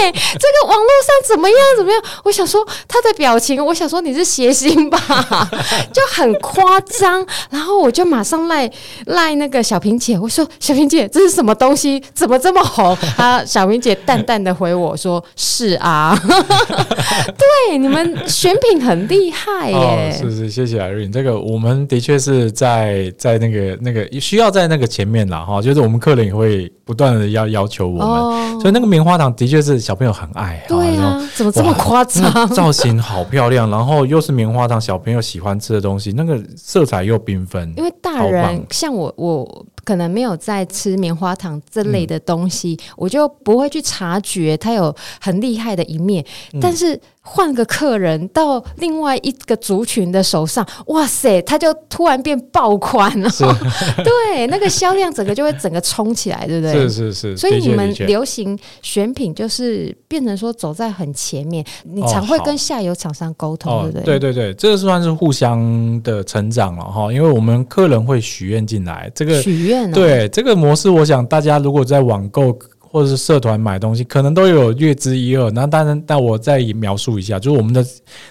[0.00, 1.58] 哎、欸，这个网络上怎么样？
[1.76, 2.02] 怎么样？
[2.24, 4.98] 我想说他的表情，我想说你是谐星吧，
[5.92, 7.24] 就很夸张。
[7.50, 8.70] 然后我就马上赖
[9.06, 12.02] 赖那个小平姐，我说小平姐，这是什么东西？
[12.14, 12.96] 怎么这么红？
[13.16, 20.10] 啊，小平姐淡淡的回我说：“是啊， 对，你们选品很厉害耶、欸。
[20.10, 21.12] 哦”是是，谢谢 Irene。
[21.12, 25.91] 这个我们的确是在在那个那个需要在那个前面了哈，就是我们。
[25.92, 30.64] 我们客人也会不断的要要求我们，哦、所以那个棉花糖的确是小朋友很爱。
[30.66, 32.48] 对啊，怎么这么夸张？
[32.48, 37.70] 造型好漂亮，然后又是棉花糖，小朋友喜欢吃的东西，那个色彩又缤纷。
[37.76, 47.00] 因为大人像我，我可能没有在吃棉花糖这类的东西，嗯、我就不会去察觉它有很厉害的一面，嗯、但是。
[47.24, 53.30] 换个客人到另外一个族群的手上，哇塞，他就突然变爆款了。
[54.02, 56.72] 对，那个销量整个就会整个冲起来，对不对？
[56.72, 57.36] 是是是。
[57.36, 64.18] 所以你们流行选品就是变成说走在很前面，你常会跟下游厂商沟通，对不对？
[64.18, 72.58] 对对对，这个算是互相的成长了哈，因为我们客人会许愿进来，这个许愿，对这个模式，我想大家如果在网购。
[72.92, 75.50] 或者是社团买东西，可能都有略知一二。
[75.52, 77.86] 那当然，但我再描述一下，就是我们的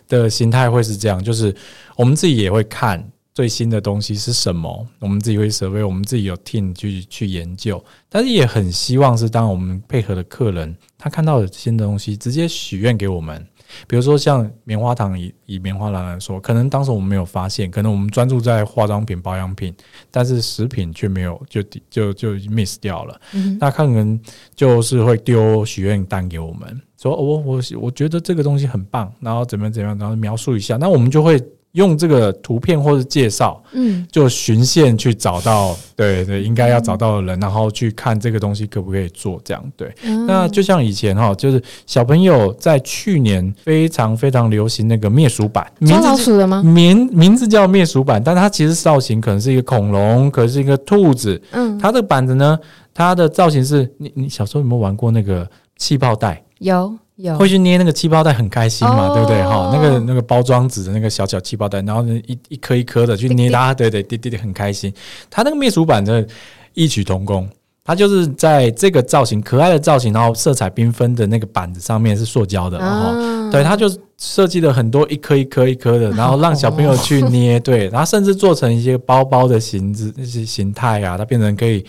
[0.08, 1.51] 的形态会是这样，就是
[1.95, 13.43] 我们自己也会看最新的东西是什么，我们自己会 survey，我们自己有 team 去去研究，但是也很希望是当我们配合的客人，他看到的新的东西，直接许愿给我们。
[13.88, 19.74] 比如说像棉花糖，以以棉花糖来说，可能当时我们没有发现，可能我们专注在化妆品、保养品，
[20.10, 23.20] 但是食品却没有，就就就 miss 掉了。
[23.34, 24.20] 嗯、那客人
[24.56, 31.42] 就是会丢许愿单给我们，说我我我觉得这个东西很棒，然后怎么怎么样，然后描述一下，那我们就会。
[31.74, 39.94] 用这个图片或者介绍，嗯，就循线去找到，对对，应该要找到的人，然后去看这个东西可不可以做这样，对。
[40.04, 46.62] 嗯、那就像以前哈，就是小朋友在去年非常非常流行那个灭鼠板，抓老鼠的吗？
[46.62, 52.60] 名名字叫灭鼠板，但它其实造型可能是一个恐龙，可是一个兔子，嗯，它的板子呢，
[52.94, 56.44] 它的造型是你你小时候有没有玩过那个气泡袋？
[56.60, 56.94] 有。
[57.22, 59.44] 有会去捏那个气泡袋，很开心嘛，哦、对不对？
[59.44, 64.94] 哈，那个那个包装纸的那个小小气泡袋，然后一一颗一颗的去捏它， 对对滴滴滴，很开心。
[65.30, 66.26] 它那个灭鼠板的
[66.74, 67.48] 异曲同工，
[67.84, 81.86] 它就是在这个造型可爱的造型，然后色彩缤纷的那个板子上面是塑胶的，然后、哦、对，它就设计了很多一颗一颗一颗的，然后让小朋友去捏，对，然后甚至做成一些包包的形子那些形态啊，它变成可以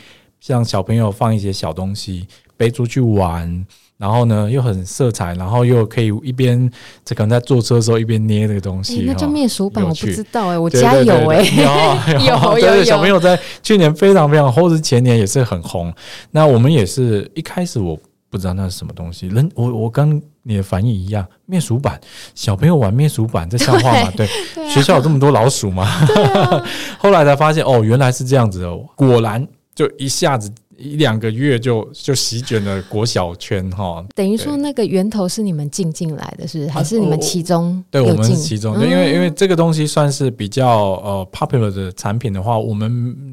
[0.46, 3.64] 让小朋友放一些小东西背出去玩。
[4.02, 6.68] 然后呢又很色彩，然后又可以一边
[7.04, 15.94] 这可能在坐车的时候一边捏这个东西，欸、那叫灭鼠板，我不知道哎、欸，我家有哎、欸，有有 有，小朋友在去年非常非常，或者前年也是很红。
[16.32, 17.96] 那我们也是一开始我
[18.28, 22.00] 不知道那是什么东西，人我我跟你的反应一样，灭鼠板，
[22.34, 24.12] 小朋友玩灭鼠板，这像话吗？
[24.16, 24.26] 对，
[24.68, 25.84] 学校有这么多老鼠吗？
[25.84, 26.64] 啊、
[26.98, 30.50] 后来才发现哦，原来是这样子哦，果然就一下子。
[30.82, 36.70] 一两个月就就席卷了国小圈哈，等于说那个源头是你们进进来的，是不是？
[36.70, 37.84] 还是你们其中、啊？
[37.92, 42.90] 对，我们是其中，嗯、因为因为这个东西算是比较呃 popular 的产品的话，我们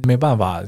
[0.07, 0.63] 没办法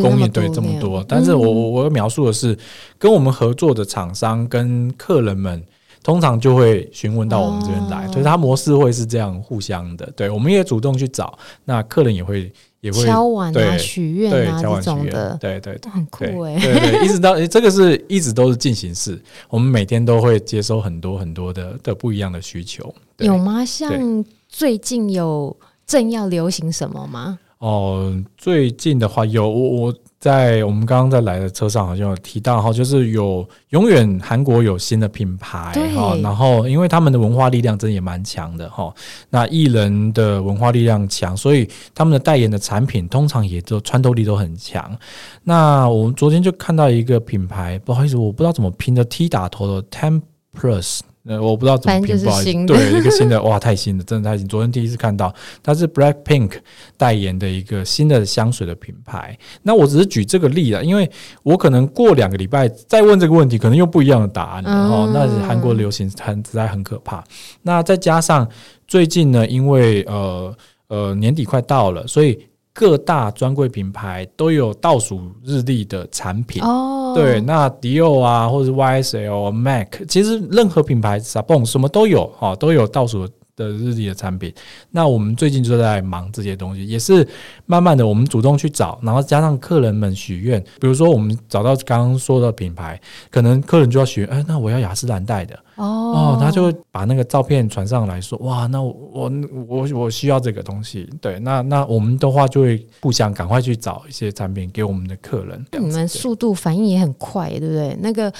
[0.00, 1.04] 供应对这么多。
[1.06, 2.56] 但是我我我要描述的是，
[2.98, 5.62] 跟我们合作的厂商跟客人们，
[6.02, 10.10] 通常就会询问到我们这边来，哦、所以它模式会是这样互相的。
[10.16, 12.50] 对，我们也主动去找，那客人也会。
[12.82, 16.60] 也会敲碗啊、许愿啊这种的，对对对，很酷哎、欸！
[16.60, 19.18] 对，一直到这个是一直都是进行式，
[19.48, 22.94] 我们每天都会接收很多很多的的不一样的需求。
[23.18, 23.64] 有吗？
[23.64, 27.38] 像最近有正要流行什么吗？
[27.58, 29.94] 哦，最近的话有我我。
[30.22, 38.94] 在我们刚刚在来的车上，好像有提到哈，就是有永远韩国有新的品牌哈，然后因为他们的文化力量真的也蛮强的哈，
[39.30, 44.96] 那艺人的文化力量强，所以他们的代言的产品通常也都穿透力都很强。
[45.42, 50.22] 那我们昨天就看到一个品牌，不好意思，我不知道怎么拼的，T 打头的 Ten
[50.56, 51.00] Plus。
[51.24, 54.48] 呃，我不知道怎么拼，不好意思，对，一个新的，哇，太新了，真的太新。
[54.48, 55.32] 昨天第一次看到，
[55.62, 56.54] 它是 Black Pink
[56.96, 59.38] 代言的一个新的香水的品牌。
[59.62, 61.08] 那我只是举这个例了，因为
[61.44, 64.70] 我可能过两个礼拜再问这个问题，可能又不一样的答案了。
[64.70, 67.22] 哦，那韩国流行很实在很可怕。
[67.62, 68.48] 那再加上
[68.88, 70.56] 最近呢，因为呃
[70.88, 72.38] 呃年底快到了，所以。
[72.74, 84.50] 各大专柜品牌都有倒数日历的产品哦，对，那迪奥啊，或者是 YSL、MAC，其实任何品牌 Sabon 什么都有哈，都有倒数的日历的产品。
[84.90, 87.28] 那我们最近就在忙这些东西，也是
[87.66, 92.98] 慢慢的我们主动去找，然后加上客人们许愿，比如说我们找到刚刚说的品牌，
[93.30, 95.58] 可能客人就要许愿，哎，那我要雅诗兰黛的。
[95.82, 99.32] 哦，他就会把那个照片传上来说，哇，那我我
[99.66, 105.64] 我我需要这个东西，对，那那我们的话就会互相赶快去找一些产品给我们的客人。
[105.72, 107.96] 你们速度反应也很快，对不对？
[108.00, 108.32] 那个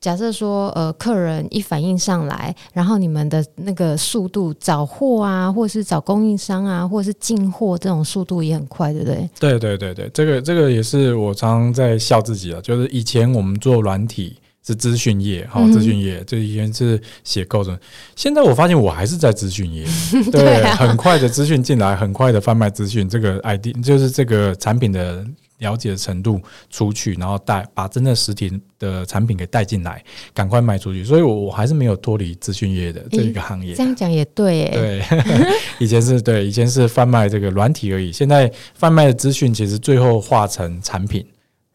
[0.00, 9.30] 假设说，呃，客人一反应上来，然后你们的那个速度找货啊，或者是找供应商啊，或者是进货这种速度也很快，对不对？
[9.38, 14.36] 对对对对，这个这个也是我常常在笑自己啊，就是以前我们做软体。
[14.68, 17.74] 是资讯业，哈，资讯业，这以前是写构成。
[18.14, 19.86] 现在我发现我还是在资讯业，
[20.30, 25.26] 对，很快的资讯进来，很快的贩卖资讯，这个 ID 就是这个产品的
[25.60, 30.04] 了解的程度出去，然后带把真的实体的产品给带进来，
[30.34, 31.02] 赶快卖出去。
[31.02, 33.72] 所以，我我还是没有脱离资讯业的这一个行业。
[33.72, 35.02] 欸、这样讲也对、欸，对，
[35.80, 38.12] 以前是对，以前是贩卖这个软体而已。
[38.12, 41.24] 现在贩卖的资讯其实最后化成产品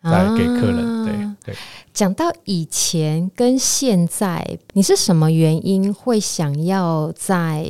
[0.02, 1.54] 来给客人，啊、对对。
[1.94, 7.68] 讲到以前跟现在，你是什么原因会想要再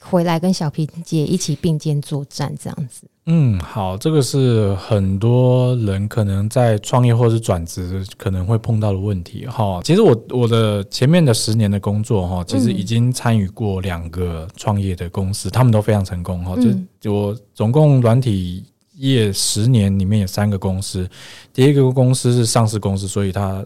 [0.00, 3.02] 回来跟小平姐一起并肩作战这样子？
[3.28, 9.80] 嗯，好，这个是很多人可能在创业或是转职可能会碰到的问题哈。
[9.82, 16.54] 其实我我的前面的十年的工作哈，其实已经参与过两个创业的公司，他们都非常成功哈。
[17.00, 18.64] 就我总共软体。
[18.96, 21.08] 业十年里面有三个公司，
[21.52, 23.64] 第一个公司是上市公司，所以它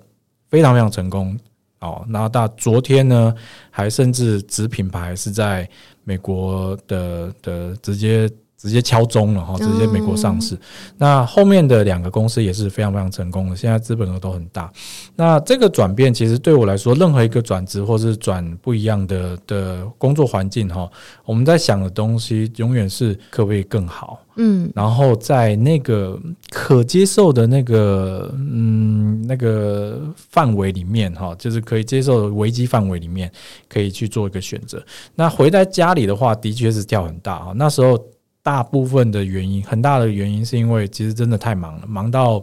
[0.48, 1.38] 非常非常成功
[1.80, 2.04] 哦。
[2.08, 3.34] 那大昨天呢，
[3.70, 5.68] 还甚至子品牌是在
[6.04, 8.30] 美国的的直接。
[8.60, 10.54] 直接敲钟了哈，直接美国上市。
[10.54, 10.60] 嗯、
[10.98, 14.70] 那后面的两个公司也是非常非常成功的，现在资本额都很大。
[15.16, 20.86] 那这个转变其实对我来说，任何一个转职或是转不一样的的工作环境哈，
[21.24, 26.20] 我们在想的东西永远是可不可以更好，嗯，然后在那个
[26.50, 33.32] 可接受的那个嗯那个范围里面哈，就是可以接受的危机范围里面，
[33.70, 34.84] 可以去做一个选择。
[35.14, 37.98] 那回到家里的话，的确是跳很大啊，那时候。
[38.42, 42.42] 大部分的原因，很大的原因是因为其实真的太忙了，忙到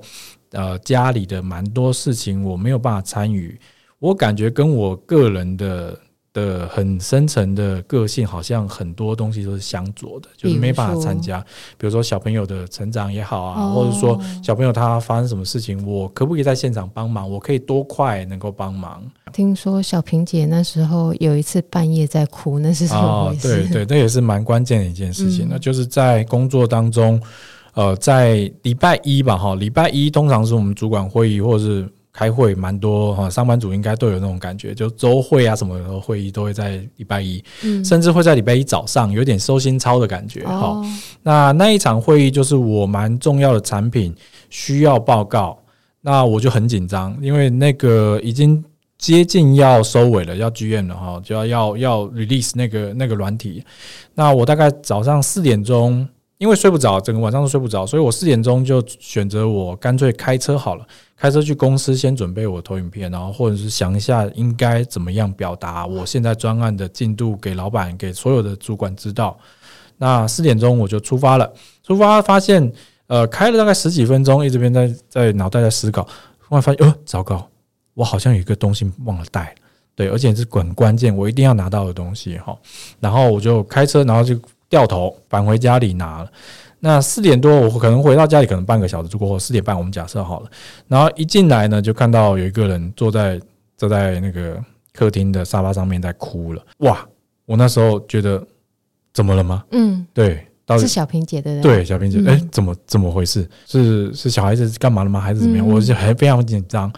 [0.51, 3.59] 呃家里的蛮多事情我没有办法参与，
[3.99, 5.99] 我感觉跟我个人的。
[6.37, 11.39] 的很深层的个性，好像很多东西都是相左的，就是没办法参加。
[11.79, 17.27] 比如说小朋友的成长也好啊，或者说小朋友他发生什么事情，我可不可以在现场帮忙？
[17.27, 19.03] 我可以多快能够帮忙？
[19.33, 23.63] 听说小平姐那时候有一次半夜在哭，那是什么回事？
[23.63, 25.47] 对对，那也是蛮关键的一件事情。
[25.49, 27.19] 那就是在工作当中，
[27.73, 31.89] 呃，在礼拜一吧，哈，礼拜一通常是我们主管会议或者是。
[32.17, 40.55] 开会蛮多哈，上班族应该都有那种感觉，就周会啊什么的会议都会在礼拜一，嗯，甚至会在礼拜一早上有点收心操的感觉哈。
[40.55, 40.85] 哦，
[41.21, 44.15] 那那一场会议就是我蛮重要的产品
[44.49, 45.59] 需要报告，
[46.01, 48.65] 那我就很紧张，因为那个已经
[48.97, 53.63] 接近要收尾了，要剧院了哈，就要要要 release 那个那个软体。
[54.15, 56.07] 那我大概早上四点钟，
[56.37, 60.85] 因为睡不着，整个晚上都睡不着，所以我四点钟就选择我干脆开车好了。
[61.15, 69.35] 开车去公司，先准备我投影片，然后或者是想一下应该怎么样表达我现在专案的进度给老板、给所有的主管知道。
[69.97, 72.71] 那四点钟我就出发了，出发发现，
[73.07, 77.49] 呃，开了大概十几分钟，一直边在在脑袋在思考，突然发现，呃，糟糕，
[77.95, 79.55] 我好像有一个东西忘了带，
[79.95, 82.55] 对，而且是很关键，我一定要拿到的东西哈。
[82.99, 86.31] 然后我就开车，然后就掉头返回家里拿了。
[86.79, 90.49] 那四点多，我可能回到家里，可能半个小时过后，四点半我们假设好了，
[90.87, 93.39] 然后一进来呢，就看到有一个人坐在
[93.75, 94.63] 坐在那个
[94.93, 96.61] 客厅的沙发上面在哭了。
[96.79, 97.03] 哇！
[97.45, 98.45] 我那时候觉得
[99.13, 99.63] 怎么了吗？
[99.71, 100.45] 嗯，对，
[100.77, 101.61] 是小平姐的。
[101.61, 103.49] 对，小平姐，哎、嗯欸，怎么怎么回事？
[103.65, 105.17] 是是小孩子干嘛了吗？
[105.19, 105.65] 还是怎么样？
[105.65, 106.91] 嗯、我就还非常紧张。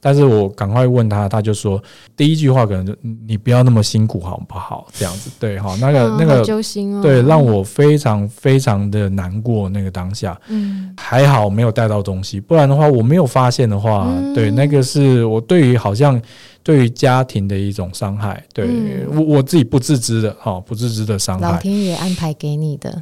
[0.00, 1.82] 但是我赶快问他，他就说
[2.16, 2.94] 第一句话可能就
[3.26, 4.86] 你不要那么辛苦好不好？
[4.92, 9.68] 这样子对哈，那个那个揪心哦，对，让我非常非常的难过。
[9.68, 16.20] 那个当下，嗯，还好没有带到东西，不然的话我没有发现的话，对，那个是我对于好像
[16.66, 18.66] 对于家庭的一种伤害，对
[19.08, 23.00] 我我自己不自知的哈，不自知的伤害，老天爷安排给你的。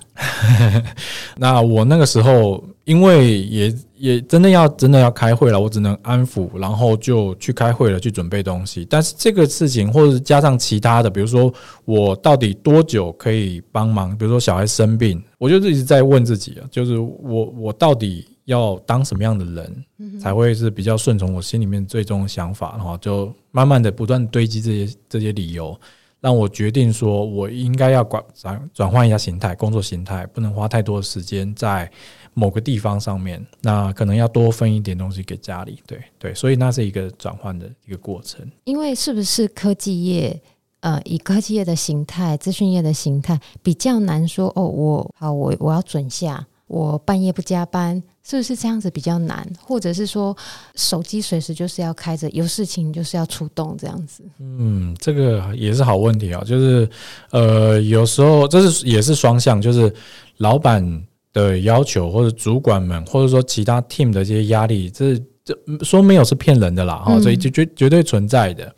[1.39, 2.62] 那我那个时候。
[2.85, 8.87] 因为也也真的要真的要开会了，我只能安抚，然后就去开会了，去准备东西。
[8.91, 11.51] 但是这个事情，或者是加上其他的，比如说
[11.87, 14.15] 我到底多久可以帮忙？
[14.19, 22.75] 比如说小孩生病，我就一直在问自己啊，就是我我到底要当什么样的人，才会是比较顺从我心里面最终的想法？
[22.77, 25.79] 然后就慢慢的不断堆积这些这些理由，
[26.21, 31.91] 让我决定说我应该要转转转换一下形态，工作形态，不能花太多的时间在。
[32.37, 38.45] 某个地方上面，那可能要多分一点东西给家里，对对，所以那是一个转换的一个过程。
[38.65, 40.43] 因为是不是科技业，
[40.81, 49.47] 呃，以科技业的形态、资讯业的形态比较难说哦，我好，我我要准下，我半夜不加班，是不是这样子比较难？
[49.61, 50.37] 或者是说，
[50.75, 54.22] 手机随时就是要开着，有事情就是要出动这样子？
[54.41, 56.89] 嗯，这个也是好问题啊，就是
[57.31, 59.95] 呃，有时候这是也是双向，就是
[60.39, 61.05] 老板。
[61.35, 65.53] 的要求，或者主管们，或者说其他 team 的这些压力，这这
[65.85, 68.72] 说没有是骗人的啦，哈、嗯，所以就绝绝对存在的。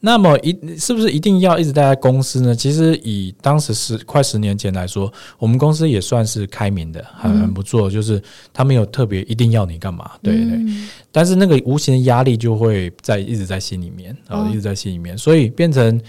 [0.00, 2.54] 那么一是不是一定要一直待在公司呢？
[2.54, 8.22] 其实以当时十快十年前来说，我们公司也算是开明的，很很不错，就是
[8.52, 16.00] 他没有特别一定要你干嘛，对对，嗯、但是那个无形的压力就会在一直在心里面，然后一直在心里面，所以变成。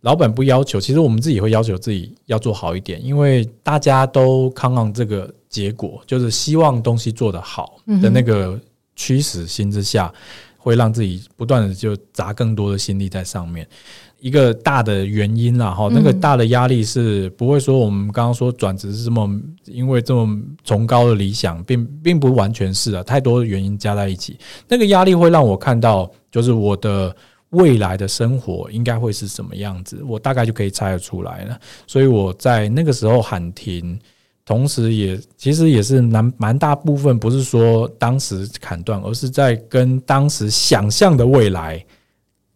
[0.00, 8.60] 老板不要求，其实我们自己会要求自己要做好一点，因为大家都看望这个结果，就是希望东西做得好的那个
[8.94, 10.12] 驱使心之下，
[10.64, 13.68] 会让自己不断的就砸更多的心力在上面。
[14.18, 19.28] 一个大的原因啦，哈，那个大的压力是不会说我们刚刚说转职是这么
[19.66, 27.14] 因为这么崇高的理想，并并不完全是啊，太多的原因加在一起，那个压力会让我看到，就是我的。
[27.50, 30.02] 未来的生活应该会是什么样子？
[30.02, 31.56] 我大概就可以猜得出来了。
[31.86, 33.96] 所以我在那个时候喊停，
[34.44, 41.82] 同时也其实也是蛮蛮大部分不是说当时砍断，而是在跟当时想象的未来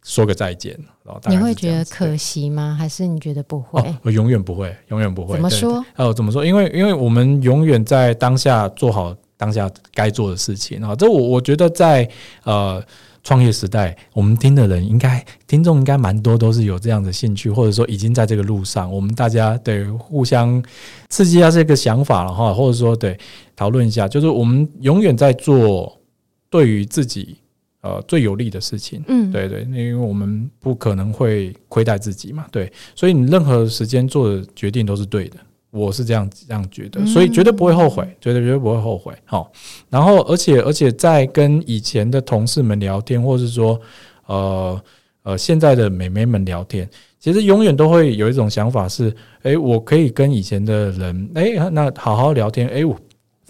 [0.02, 0.78] 说个再见。
[1.26, 2.76] 你会觉得可惜吗？
[2.78, 3.80] 还是你觉得不会？
[3.80, 5.34] 哦，我永远不会，永远不会。
[5.34, 5.84] 怎么说？
[5.96, 6.44] 哦，怎么说？
[6.44, 10.94] 因为因为我们永远在当下做好当下该做的事情啊。
[10.94, 12.08] 这我我觉得在
[12.44, 12.84] 呃。
[13.22, 18.90] 创业时代，我们听的人应该听众应该蛮多，都是有这样的兴趣，或者说已经在这个路上。
[18.90, 20.62] 我们大家得互相
[21.08, 23.18] 刺激一下这个想法了哈，或者说对
[23.54, 26.00] 讨论一下，就是我们永远在做
[26.48, 27.36] 对于自己
[27.82, 29.04] 呃最有利的事情。
[29.08, 35.36] 嗯，对对，因为我们不可能会亏待自己嘛，对，所以你任何时间做的决定都是对的。
[35.70, 39.12] 我是这样这样觉得，所以绝对不会后悔，绝对绝对不会后悔。
[39.26, 39.52] 好，
[39.90, 43.78] 然后而且而且在跟以前的同事们聊天，或是说
[44.26, 44.82] 呃
[45.24, 46.88] 呃现在的美眉们聊天，
[47.18, 52.98] 其实永远都会有一种想法是：哎，我可以跟以前的人，哎，那好好聊天，哎，我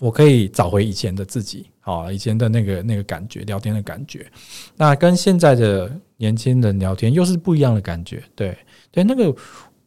[0.00, 4.26] 我可以找回以前的自己，好，以前的那个那个感觉，聊天的感觉。
[4.76, 8.58] 那跟现在的年轻人聊天又是不一样的感觉，对
[8.90, 9.32] 对，那个。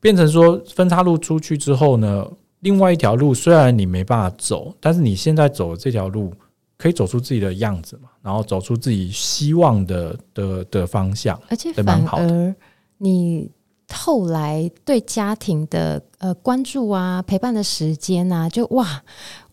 [0.01, 2.27] 变成说分岔路出去之后呢，
[2.59, 6.33] 另外一条路虽然你没办法走，但是你现在走的这条路
[6.77, 12.53] 可以走出自己的样子嘛，然后走出自己希望的的的方向，而且反而
[12.97, 13.49] 你
[13.93, 19.03] 后来对家庭的呃关注啊、陪伴的时间啊，就哇。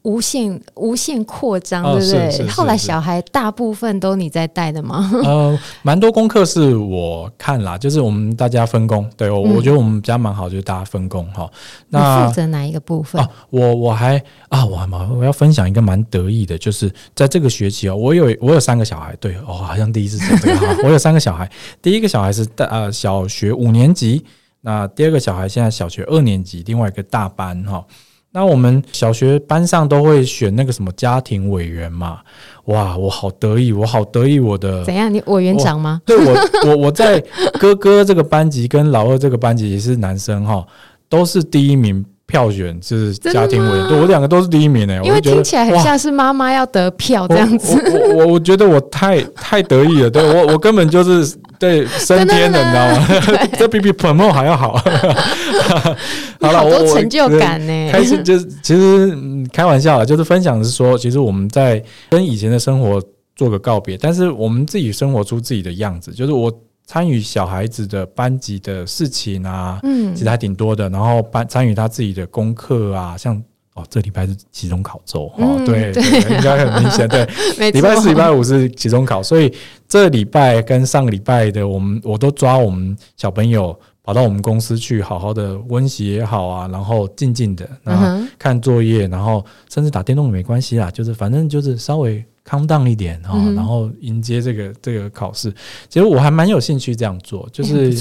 [0.03, 2.49] 无限无限扩张，对不对？
[2.49, 5.11] 后来小孩大部分都你在带的吗？
[5.25, 9.09] 呃，蛮多功课是我看啦，就是我们大家分工。
[9.17, 11.51] 对我，嗯、我觉得我们家蛮好，就是大家分工哈。
[11.89, 13.21] 那负责哪一个部分？
[13.21, 21.51] 啊、我我还啊，我还蛮我要分享一个蛮得意的，就是在这个学期哦，我有我有三个小孩，对哦，好像第一次讲这个哈， 我有三个小孩，
[21.83, 24.25] 第一个小孩是大呃小学五年级，
[24.63, 27.85] 那第二个小孩现在小学二年级，另外一个大班哈。
[28.31, 32.21] 那我们小学班上都会选那个什么家庭委员嘛？
[32.67, 35.13] 哇，我好得意，我好得意，我的怎样？
[35.13, 36.01] 你委员长吗？
[36.05, 37.19] 对我，我 我在
[37.59, 40.67] 哥哥这个班级跟老二这个班级也是男生哈，
[41.09, 42.05] 都是第一名。
[42.29, 47.75] 票选就是家庭委员，对我两个都是第一名诶，因为听起来很像是妈妈要得票这样子。
[47.91, 52.87] 我我我觉得我太 太得意了，对我我根本就是对升天的， 你知道
[53.41, 53.49] 吗？
[53.59, 54.75] 这比比 promote 还要好。
[56.41, 59.17] 好了，我成就感呢，开始就是其实
[59.51, 63.03] 开玩笑啦，就是分享是说，其实我们在跟以前的生活
[63.35, 66.53] 做个告别，但是我们自己生活出自己的样子，就是我。
[66.89, 70.89] 参与小孩子的班级的事情啊，嗯，其实还挺多的。
[70.89, 73.37] 然后班参与他自己的功课啊，像
[73.75, 76.03] 哦，这礼拜是期中考周哦，对对，
[76.35, 77.07] 应该很明显。
[77.07, 77.27] 对，
[77.73, 79.53] 礼拜四、礼拜五是期中考，所以
[79.87, 92.25] 这礼拜跟上个礼拜的我们，我都抓我们小朋友跑到我们公司去，好好的温习也好啊，然后静静的，然后看作业，然后甚至打电动也没关系啦，就是反正就是稍微。
[92.49, 95.53] Calm down 一点哈，然后迎接这个这个考试。
[95.89, 97.93] 其实我还蛮有兴趣这样做， 就是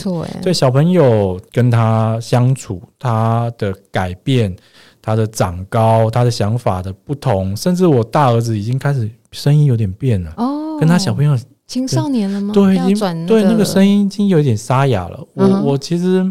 [0.41, 4.55] 对小朋友跟他相处，他的改变，
[5.01, 12.53] 他的长高，他的想法的不同，甚至我大儿子已经开始声音有点变了哦，跟他小朋友青少年了吗？
[12.53, 15.27] 对，已经对那个声音已经有点沙哑了。
[15.33, 16.25] 我我其实。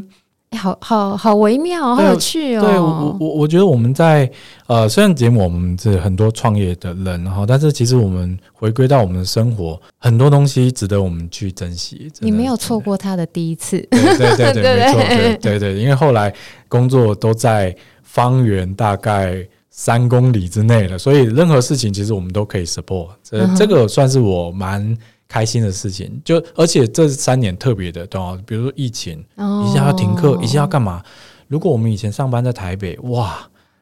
[0.56, 2.60] 好好好微妙，好有趣哦！
[2.62, 4.28] 对我我我觉得我们在
[4.66, 12.10] 呃，虽然节目我们是很多创业的人哈，但是其实我们回归到我们的生活，很多东西值得我们去珍惜。
[12.20, 16.32] 你没有错过他的第一次，对对对对， 没错，对对对，因为后来
[16.68, 23.08] 工作都在方圆大概三公里之内了，所以任何事情其实我们都可以 support。
[23.22, 24.96] 这这个算是我蛮。
[25.28, 31.02] 开心的事情，就而且这三年特别的，懂，比如说疫情，一下要停课，一下要干嘛？
[31.48, 33.38] 如果我们以前上班在台北，哇，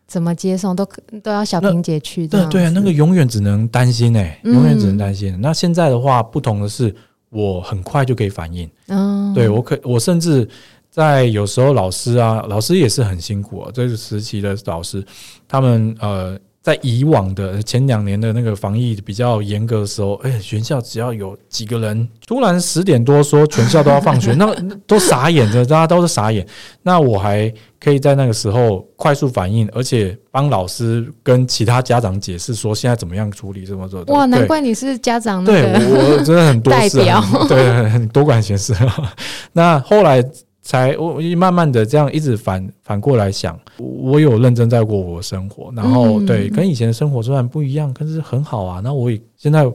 [0.07, 0.89] 怎么接送都
[1.23, 2.27] 都要小平姐去。
[2.27, 5.35] 对对啊，那个永远只能担心哎，永远只能担心。
[5.35, 6.95] 嗯、那现在的话，不同的是，
[7.31, 8.71] 我很快就可以反应。
[8.89, 10.49] 嗯，对我可我甚至
[10.91, 15.05] 在有时候老师啊，老师也是很辛苦啊，这个时期的老师，
[15.47, 16.39] 他们呃。
[16.65, 24.51] 在以往的前两年的那个防疫比较严格的时候，哎、欸，学校只要有几个人突然十点多说全校都要放学， 那
[24.87, 26.47] 都傻眼的，大家都是傻眼。
[26.81, 34.03] 那我还可以在那个时候快速反应，而且帮老师跟其他家长解释说现在怎么样处理，怎么做。
[34.05, 38.75] 哇，难怪你是家长对我真的很多事，代表对，很多管闲事。
[39.53, 40.25] 那后来。
[40.67, 48.81] 才我慢慢的这样一直反反过来想，我有认真在过我的生活，然后对跟以前的生活虽然不一样，可是很好啊。
[48.83, 49.71] 那我也现在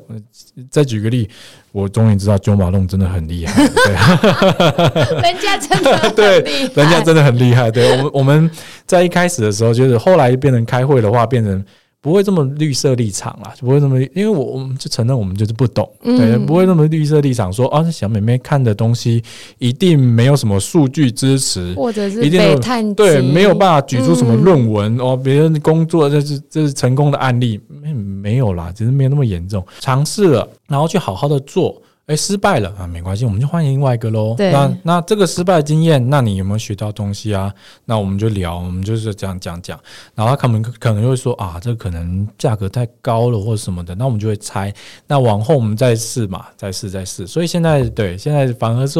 [0.71, 1.29] 再举个例，
[1.71, 3.93] 我终于知道九马弄真的很厉害， 对，
[5.21, 6.41] 人家真的对，
[6.73, 7.69] 人家真的很厉害。
[7.69, 8.49] 对，我们我们
[8.87, 11.63] 在一开始的时候，就是后来变成开会的话，变成。
[12.01, 19.21] 不会这么绿色立场啦，就不会这么，因为我我们就承认我们就是不懂，嗯、对，不会那么绿色立场说啊，小妹妹看的东西
[19.57, 31.81] 一定没有什么数据支持，或者是被探对，没有办法举出什么论文、嗯、哦，别人工作这是这是成功的案例，没没有啦，只是没有那么严重，尝试了，然后去好好的做。
[32.09, 34.33] 哎，失败了啊，没关系，我们就换另外一个喽。
[34.35, 37.53] 对，那那这个失败经验，那你有没有学到东西啊？
[37.85, 39.79] 那我们就聊，我们就是这样讲讲。
[40.15, 44.73] 然后他们可能就会说啊，这可能价格太高了或者什么的，那我们就会猜。
[45.05, 47.27] 那往后我们再试嘛，再试再试。
[47.27, 48.99] 所以现在对，现在反而是，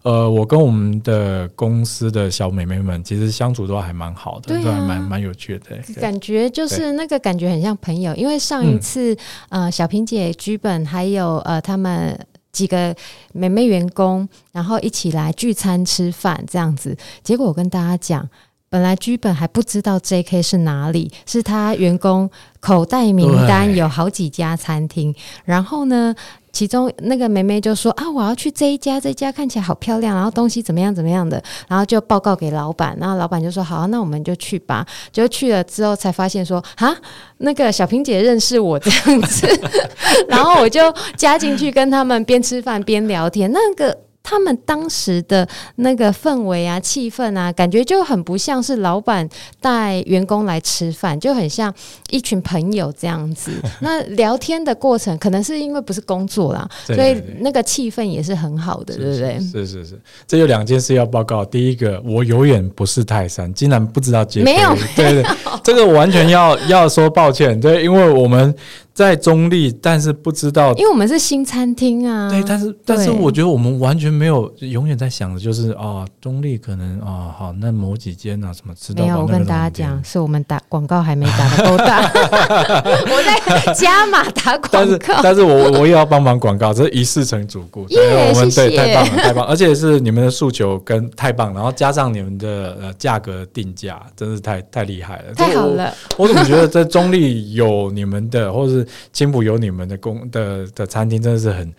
[0.00, 5.76] 呃，我跟我们的公司的小美眉们其实相处都还蛮好的，啊、都还蛮蛮有趣的。
[6.00, 9.12] 感觉就是那个感觉很像朋友，因为上一次、
[9.50, 12.18] 嗯、呃，小萍姐、剧本还有呃他们。
[12.56, 12.96] 几个
[13.34, 16.96] 美美员工，然后一起来聚餐吃饭这样子。
[17.22, 18.26] 结果我跟大家讲，
[18.70, 25.14] 本来剧本还不知道 JK 是哪里，是他员工口袋名单有好几家餐厅。
[25.44, 26.14] 然后呢，
[26.56, 34.86] 其中那个妹妹就说啊，我要去这一家，这一家看起来好漂亮，然后东西怎么样怎么样的，然后就报告给老板，然后老板就说好，那我们就去吧。
[35.12, 36.96] 就去了之后才发现说啊，
[37.36, 39.46] 那个小萍姐认识我这样子，
[40.30, 40.80] 然后我就
[41.14, 44.05] 加进去跟他们边吃饭边聊天，那个。
[44.28, 49.28] 他们当时的那个氛围啊、气氛啊，感觉就很不像是老板
[49.60, 51.72] 带员工来吃饭，就很像
[52.10, 53.52] 一群朋友这样子。
[53.80, 59.38] 那聊天的过程，可能是因为不是工作啦，所以那个气氛也是很好的，对不对？
[59.38, 61.44] 是是是，这有两件事要报告。
[61.44, 64.42] 第一个，我永远不是泰山，竟然不知道结。
[64.42, 65.24] 没有，对对，
[65.62, 68.52] 这个完全要要说抱歉，对，因为我们。
[68.96, 72.30] 在中立，但是不知道，因为我们是新餐厅啊。
[72.30, 82.00] 对，但是但是我觉得我们完全没有永远在想的就是啊，中立可能啊好，那某几间啊什么知道没有，我跟大家讲，是我们打广告还没打得够大，
[83.12, 84.68] 我在加码打广告。
[84.72, 87.86] 但是但是我我也要帮忙广告，这一试成主顾。
[87.90, 95.92] 耶，我们对，太棒了，太棒，而且是你们的诉求跟太棒，然后加上你们的呃价格定价，真是太太厉害了，太好了。
[96.16, 101.72] 我，我怎么觉得在中立有你们的，或者是青浦有你们的工的的餐厅，真的是很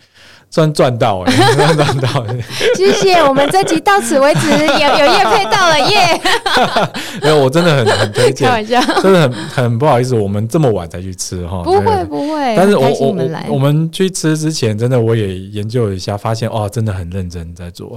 [0.50, 2.26] 赚赚到哎， 赚赚到！
[2.74, 6.20] 谢谢，我们这集到此为止，有有业配到了耶！
[7.20, 13.16] 没有，我真的很很推荐， 开玩笑，真的很很不好意思，我们这么晚才去吃哈，不会不会，但是我我
[13.50, 17.96] 我们去吃之前，真的我也研究了一下，发现哇，真的很认真在做，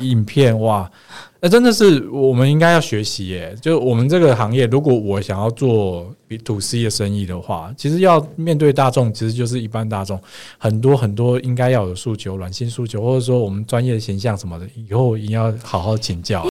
[0.00, 0.88] 影片哇。
[1.42, 3.56] 那真的是我们应该要学习耶！
[3.62, 10.20] 就我们这个行业，如果我想要做 B to C 的生意的话，其实要面对大众，其实就是一般大众
[10.58, 16.46] 很多很多应该要有诉求、软性诉求，或者说我们专业的形象什么的，以后一定要好好请教。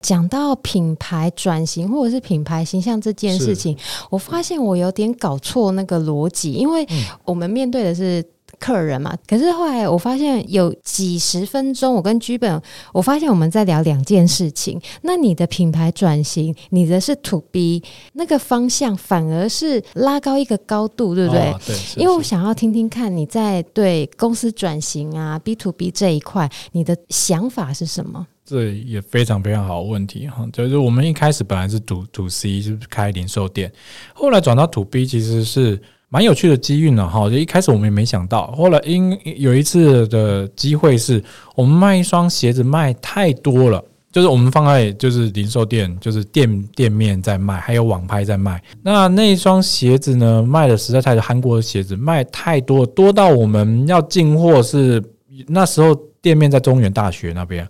[0.00, 3.76] 讲到品牌转型或者是品牌形象这件事情，
[4.10, 6.86] 我发现我有点搞错那个逻辑，因为
[7.24, 8.24] 我们面对的是。
[8.58, 14.80] 客人嘛，可是后来我发现有几十分钟，我跟剧本，我发现我们在聊两件事情。
[15.02, 17.82] 那你的品牌转型，你的是 To B
[18.14, 21.50] 那个方向，反而是拉高一个高度，对不对？
[21.50, 28.26] 哦、对，因为我想要听听看你在对公司转型啊 B to B 这一块，你的想法是什么？
[28.44, 33.70] 这也非常非常好的问题哈，就是我们一开始本来是 To To C，就是开零售店，
[34.14, 35.78] 后来转到 To B，其实是。
[36.08, 37.28] 蛮有趣的机运呢，哈！
[37.28, 41.22] 就一开始我们也没想到，后来因有一次的机会是，
[41.56, 48.62] 我们卖一双鞋子卖太多了，就是我们放在就是零售店，就是店店面在卖，还有网拍在卖。
[48.82, 55.02] 那那一双鞋子呢，卖的实在太多，韩国的鞋子卖太多，多到我们要进货是
[55.48, 55.92] 那时候
[56.22, 57.68] 店面在中原大学那边，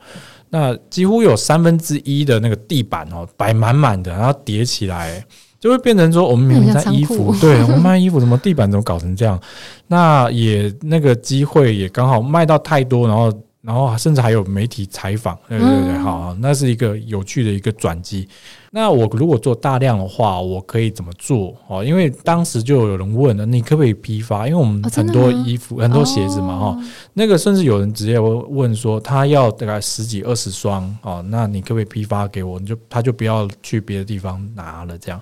[0.50, 5.24] 那几乎有三分之一的那个地板哦摆满满的，然后叠起来。
[5.58, 9.40] 就会变成说，我们明明在衣服，对，我们卖衣服，怎么地板怎么搞成这样？
[9.88, 13.32] 那也那个机会也刚好卖到太多，然后
[13.62, 18.28] 然后甚至还有媒体采访，对对对，好，那是一个有趣的一个转机。
[18.76, 21.56] 那我如果做大量的话，我可以怎么做？
[21.66, 24.46] 哦，因为当时就有人问了，你可不可以批发？
[24.46, 26.78] 因为我们很多衣服、很多鞋子嘛，哈，
[27.14, 32.60] 那个甚至有人直接问说，他要大概十几二十双，哦，那你可不可以批发给我？
[32.60, 35.18] 你就他就不要去别的地方拿了，这样。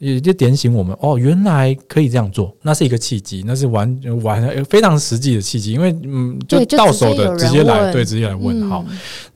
[0.00, 8.82] 也就点醒我们哦，原来可以这样做，那是一个契机，那是完完非常实际的契机，因为嗯，就到手的直接来，对，直接来问好。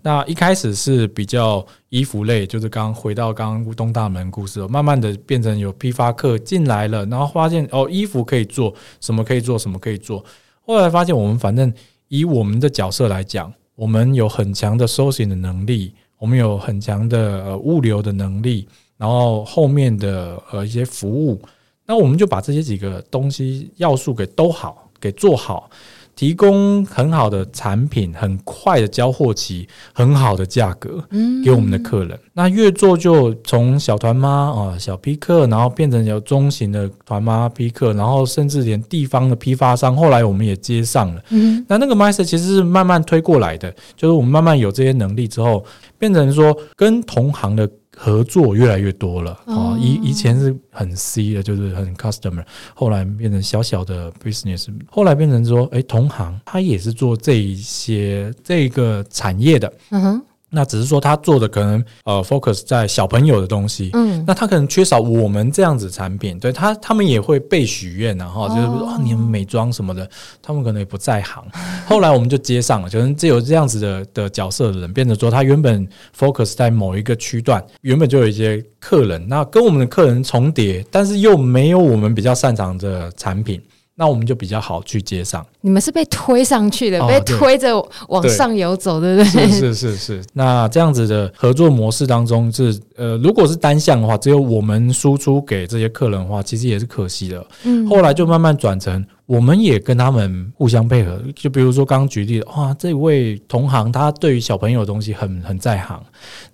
[0.01, 10.25] 那一开始是比较衣服类，就是刚回到刚刚东大门故事，慢慢的变成有批发客进来了，然后发现哦，衣服可以做什么可以做什么可以做，
[10.65, 11.71] 后来发现我们反正
[12.09, 18.67] 以我们的角色来讲，我们有很强的 sourcing 的能力，我们有很强的呃物流的能力。
[18.97, 21.41] 然后后面的呃一些服务，
[21.87, 25.69] 那我们就把这些几个东西要素给都好，给做好，
[26.15, 31.05] 提供很好的产品，很快的交货期，很好的价格，
[31.45, 32.11] 给我们的客人。
[32.13, 41.23] 嗯、那越做就从小团妈啊、小批客，然后变成有中型的团妈批客，然后甚至连地方的批发商，后来我们也接上了。
[41.31, 45.65] 嗯，那那个 mindset 其实是慢慢推过来的，就是我们慢慢有这些能力之后，
[45.99, 47.69] 变成说跟同行的。
[47.97, 49.77] 合作越来越多了啊！
[49.81, 60.23] 以以前是很 C 的，就是很 customer，后来变成小小的 business，后来变成说，哎，同行他也是做这一些这个产业的，嗯哼，
[60.55, 70.09] 那只是说他做的可能呃 focus 在小朋友的东西，嗯，那他可能缺少我们这样子产品，对他他们也会被许愿然后就是说啊，你们美妆什么的，
[70.41, 71.45] 他们可能也不在行。
[71.87, 75.87] 后来我们就接上了，就是只有这样子的的角色的人，变成说他原本
[76.19, 83.61] focus 在某一个区段，原本就有一些客人，那跟我们的客人重叠，但是又没有我们比较擅长的产品。
[83.97, 85.45] 那我们就比较好去接上。
[85.61, 87.75] 你们是被推上去的，哦、被推着
[88.09, 89.49] 往上游走，对，不对？
[89.49, 90.23] 是是是是。
[90.35, 97.47] 那这样子的合作模式当中是，是呃，如果是单向的话，只有我们输出给这些客人的话，其实也是可惜的。
[97.63, 97.87] 嗯。
[97.89, 101.23] 后来就慢慢转成，我们也跟他们互相配合。
[101.35, 106.03] 就比如说刚刚举例的，哇，这位同行他对于小朋友的东西很很在行，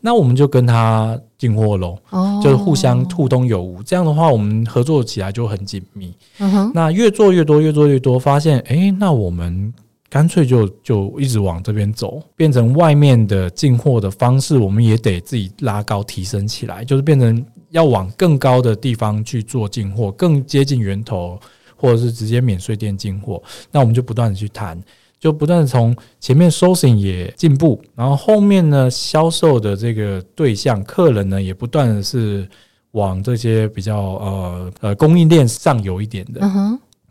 [0.01, 1.19] 那我们就跟他。
[1.41, 6.15] 进货喽，哦，就是互相互通有无，这样的话，我们合作起来就很紧密。
[6.39, 9.73] 嗯，那越做越多，越做越多，发现，哎、欸，那我们
[10.11, 21.41] 干脆就就一直往这边走，变成外面的进货的方式，我们也得自己拉高提升起来，就是变成要往更高的地方去做进货，更接近源头，
[21.81, 24.81] 或者是直接免税店进货，那我们就不断的去谈。
[25.19, 32.49] 就不断从前面 sourcing 也进步，然后后面呢，销售的这个对象客人呢，也不断的是
[32.93, 36.41] 往这些比较呃呃供应链上游一点的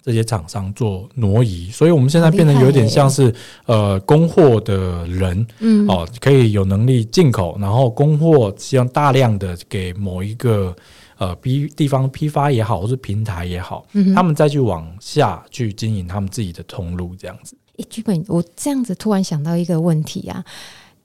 [0.02, 3.32] 这些厂商做挪移，所以我们现在变得有点像是
[3.68, 10.76] 呃供货的人，嗯哦，可以有能力进口，然后供货希望大量的给某一个
[11.20, 17.56] 呃批地方批发也好，或是平台也好，他们再去往下去经营他们自己的通路，这样子。
[17.78, 20.44] 诶，剧本，我这样子突然想到一个问题啊，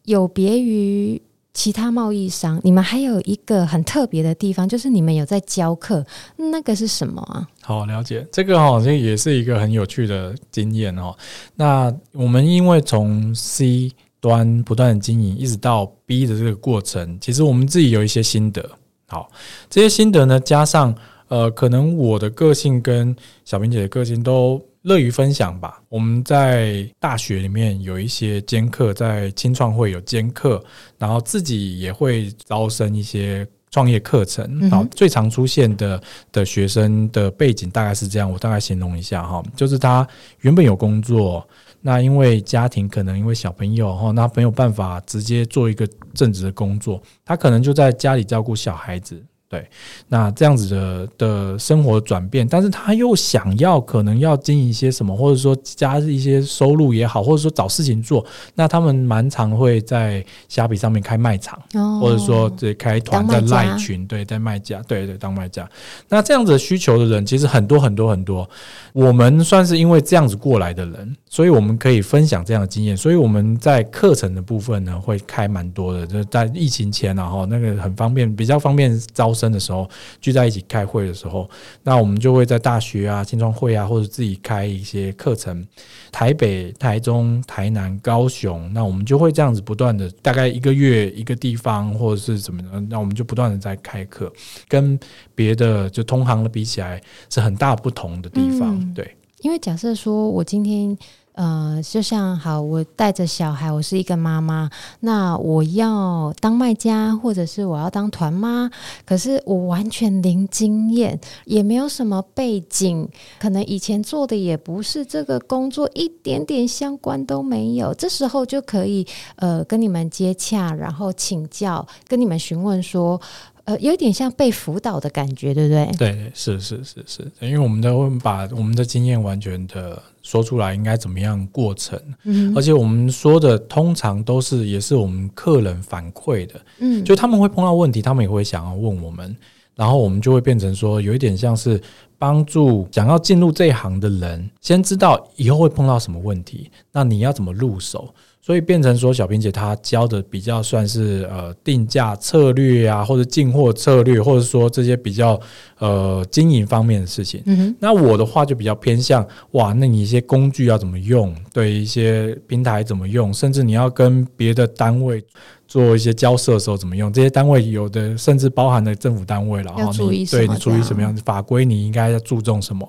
[0.04, 1.20] 有别于
[1.52, 6.04] 其他贸易商，你们还有一个很特别的地方，就是你们有在教课，
[6.36, 7.46] 那个是什么啊？
[7.60, 11.16] 好，了解这个好像也是一个很有趣的经验哦。
[11.54, 18.68] 那我们因为从 C 端不断的经营，一直到 B 的这个过程，其实我们自己有一些心得。
[19.06, 19.30] 好，
[19.70, 20.94] 这些心得呢，加上
[21.28, 24.60] 呃，可能我的个性跟小平姐的个性都。
[24.84, 25.80] 乐于分享吧。
[25.88, 30.62] 我们在大学里面有一些兼课，在青创会有兼课，
[30.98, 34.44] 然后自己也会招生一些创业课程。
[34.70, 40.06] 好、嗯，最常出现的的学生的背景大概是这样，我大概形容一下哈，就是他
[40.40, 41.48] 原本有工作，
[41.86, 49.22] 那因为家庭可能因为小朋友哈，那没有办法直接做一个正职的工作，他可能就在家里照顾小孩子。
[49.54, 49.64] 对，
[50.08, 58.26] 那这样子的的生活转变，但是他又想要可能要经营一些什么，或者说加一些收入也好，或者说找事情做，
[58.56, 65.70] 那他们蛮常会在虾皮上面开卖场，哦、或者说这开团在赖群，对，在卖家，对对，当卖家。
[66.08, 68.50] 那这样子的需求的人其实很多很多很多，
[68.92, 79.43] 我们算是因为这样子过来的人，所以我们可以分享这样的经验，所以我们在课程的部分呢会开蛮多的，就是在疫情前然后那个很方便，比较方便招生。
[79.50, 79.88] 的时候
[80.20, 81.48] 聚在一起开会的时候，
[81.82, 85.66] 那我们就会在大学啊、青创会啊，或者自己开一些课程。
[86.12, 94.32] 台北、台中、台南、高雄，那我们就会这样子不断的，大概一个月一个地方，或者是怎么样，那我们就不断的在开课，
[94.68, 94.98] 跟
[95.34, 98.78] 别的就同行的比起来是很大不同的地方。
[98.78, 100.96] 嗯、对，因为假设说我今天。
[101.34, 104.70] 呃，就像好，我带着小孩，我是一个妈妈，
[105.00, 108.70] 那我要当卖家，或者是我要当团妈，
[109.04, 113.08] 可是我完全零经验，也没有什么背景，
[113.40, 117.92] 可能以前做的也不是这个工作，一点点相关都没有。
[117.94, 119.06] 这时候就可以
[119.36, 123.20] 呃跟你们接洽，然后请教，跟你们询问说。
[123.66, 125.90] 呃，有点像被辅导的感觉，对不对？
[125.96, 131.96] 对，是是是是，因为我们都会把我们的经验完全的说出来，应该怎么样过程。
[132.24, 136.60] 嗯，而且我们说的通常都是也是我们客人反馈的。
[136.80, 139.36] 嗯，就他们会碰到问题，他们也会想要问我们，
[139.76, 141.80] 然后我们就会变成说，有一点像是
[142.18, 148.12] 帮助想要进入这一行的人，先知道以后会碰到什么问题，那你要怎么入手？
[148.44, 155.40] 所以变成说，小平姐她教的比较算是呃定价策略啊，或者进货策略，或者说这些比较
[155.78, 157.42] 呃经营方面的事情。
[157.46, 157.74] 嗯。
[157.80, 161.34] 那我的话就比较偏向哇，那你一些工具要怎么用？
[161.54, 163.32] 对一些平台怎么用？
[163.32, 165.24] 甚至你要跟别的单位
[165.66, 167.10] 做一些交涉的时候怎么用？
[167.10, 172.86] 这些单位有的甚至包含了政府单位了，然后你对你注意什么样的法规，你应该要注重什么？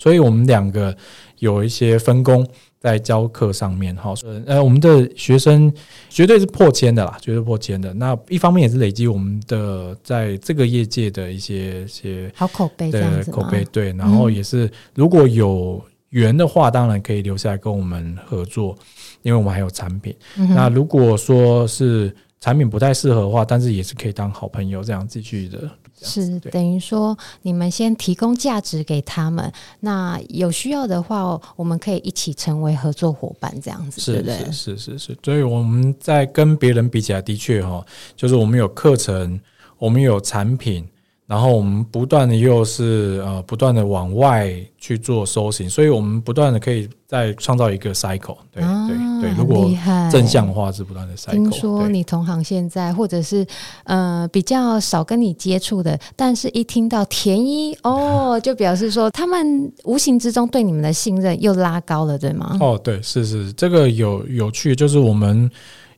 [0.00, 0.92] 所以我们两个
[1.38, 2.44] 有一些分工。
[2.86, 4.14] 在教课上面，哈，
[4.46, 5.72] 呃，我们的学生
[6.08, 7.92] 绝对是破千的啦，绝对破千的。
[7.92, 13.92] 那一方面也是累积我们的在这个业界的一些一些好口碑，对口碑，对。
[13.94, 18.78] 然后也是如果有缘的话，当然可以留下来跟我们合作，
[19.22, 20.14] 因为我们还有产品。
[20.36, 25.68] 那如果说是产品不太适合的话，但是也是可以当好朋友这样继续的。
[26.02, 34.52] 是等于说，你们先提供价值给他们，那有需要的话，我们可以一起成为合作伙伴，这样子，是对不对？
[34.52, 35.18] 是是是是。
[35.22, 37.84] 所以我们在跟别人比起来，的确哈，
[38.14, 39.40] 就是我们有课程，
[39.78, 40.86] 我们有产品。
[41.26, 49.36] 然后我们不断的又是呃不断的往外去做搜寻，所以我们不断的可以再创造一个 cycle，对、啊、对对。
[49.36, 49.68] 如果
[50.08, 51.32] 正向的话是不断的 cycle。
[51.32, 53.44] 听说你同行现在或者是
[53.82, 62.56] 呃比较少跟你接触的，但是一听到田一哦， 就表示说他们无形之中对你们的信任又拉高了，对吗？
[62.60, 65.50] 哦，对，是是，这个有有趣，就是我们。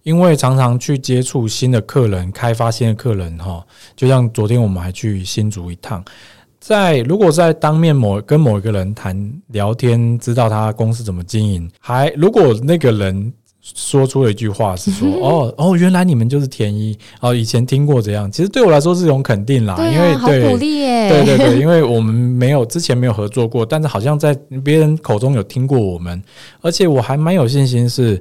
[0.09, 3.63] 因为常常去接触新的客人，开发新的客人哈，
[3.95, 6.03] 就像昨天我们还去新竹一趟，
[6.59, 9.15] 在如果在当面某跟某一个人谈
[9.49, 13.31] 聊天，知道他公司怎么经营，还如果那个人
[13.61, 24.35] 说出了一句话是说哦哦，原来你们就是田一哦，以前听过这样，其实对我来说是一种肯定啦，啊、因为好鼓励耶，对对对， 因为我们没有之前没有合作过，但是好像在
[24.65, 26.23] 别人口中有听过我们，
[26.63, 28.19] 而且我还蛮有信心是。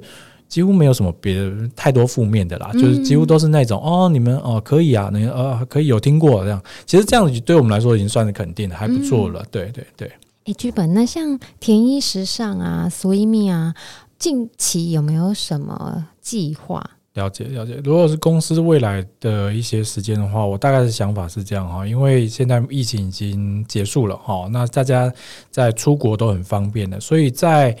[0.48, 9.42] 几乎没有什么别的太多负面的啦，嗯、就是几乎都是那种哦，你们哦可以啊，你呃可以有听过这样，其实这样子对我们来说已经算是肯定的，还不错了。
[9.42, 10.10] 嗯、对对对。
[10.46, 13.74] 诶，剧本那像田一时尚啊，SWEETME 啊，
[14.18, 16.82] 近期有没有什么计划？
[17.12, 17.78] 了解了解。
[17.84, 25.12] 如果是公司未来的一些时间的话，我大概的想法是这样哈，因为现在疫情已经结束了哈，那大家
[25.50, 27.76] 在出国都很方便的，所以在。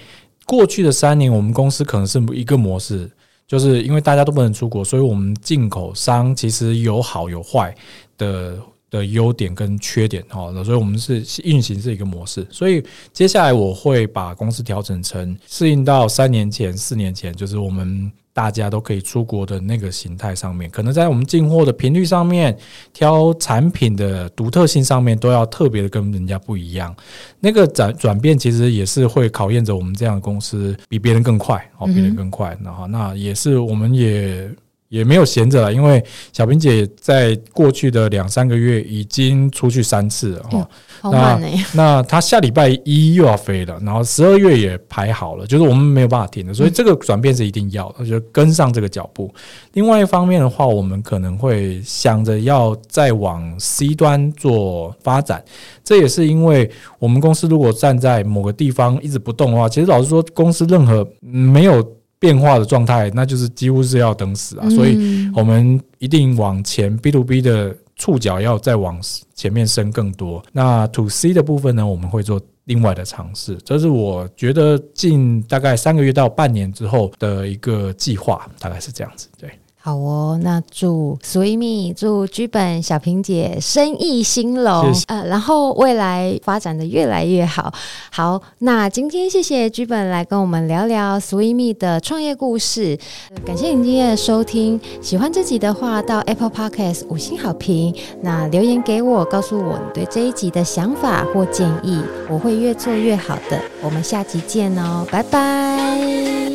[0.48, 3.08] 过去的三年，我们公司可能是一个模式，
[3.46, 7.74] 就是因为大家都不能出国，所以我们进口商其实有好有坏
[8.16, 8.58] 的
[8.90, 12.46] 的优点跟缺点哈，所以我们是运行是一个模式。
[12.50, 12.82] 所以
[13.12, 18.10] 接下来我会把公司调整成适应到三年前、四年前，就是我们。
[18.38, 22.56] 大家都可以出国的那个形态上面，可能在我们进货的频率上面、
[22.92, 26.94] 挑产品的独特性上面，都要特别的跟人家不一样。
[27.40, 32.56] 那个转转变其实也是会考验着我们这样的公司比别人更快哦，比别人更快。
[32.62, 34.48] 然后那也是我们也
[34.88, 40.68] 也没有闲着了，因为小平姐在过去的两三个月已经出去三次了哈。
[41.00, 49.32] 好慢欸、那 那她下礼拜一又要飞了，然后十二月也排好了，就是我们没有办法停的，所以这个转变是一定要的，就跟上这个脚步。
[49.74, 55.44] 另外一方面的话，我们可能会想着要再往 C 端做发展，
[55.84, 56.68] 这也是因为
[56.98, 61.80] 我们公司如果站在某个地方一直不动的话，其实老实说，公司任何没有
[62.18, 64.68] 变化的状态，那就是几乎是要等死啊。
[64.70, 67.76] 所以我们一定往前 B to B 的。
[68.00, 68.96] 触角要再往
[69.34, 79.50] 前面伸更多，那 To C 的部分呢，我们会做另外的尝试，这是我觉得近大概三个月到半年之后的一个计划，大概是这样子，对。
[79.88, 87.72] 好哦，那祝 SWEETME，祝剧本小萍姐生意兴隆，谢谢呃，然后未来发展的越来越好。
[88.12, 92.98] 好，那今天谢谢剧本来跟我们聊聊 SWEETME 的创业故事，
[93.46, 94.78] 感谢您今天的收听。
[95.00, 103.58] 喜欢这集的话，到 Apple Podcast 五星好评，那留言给我，告诉我你对这一集的想法或建议，我会越做越好的。
[103.80, 105.78] 我们下集见哦，拜拜，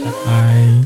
[0.04, 0.84] 拜拜。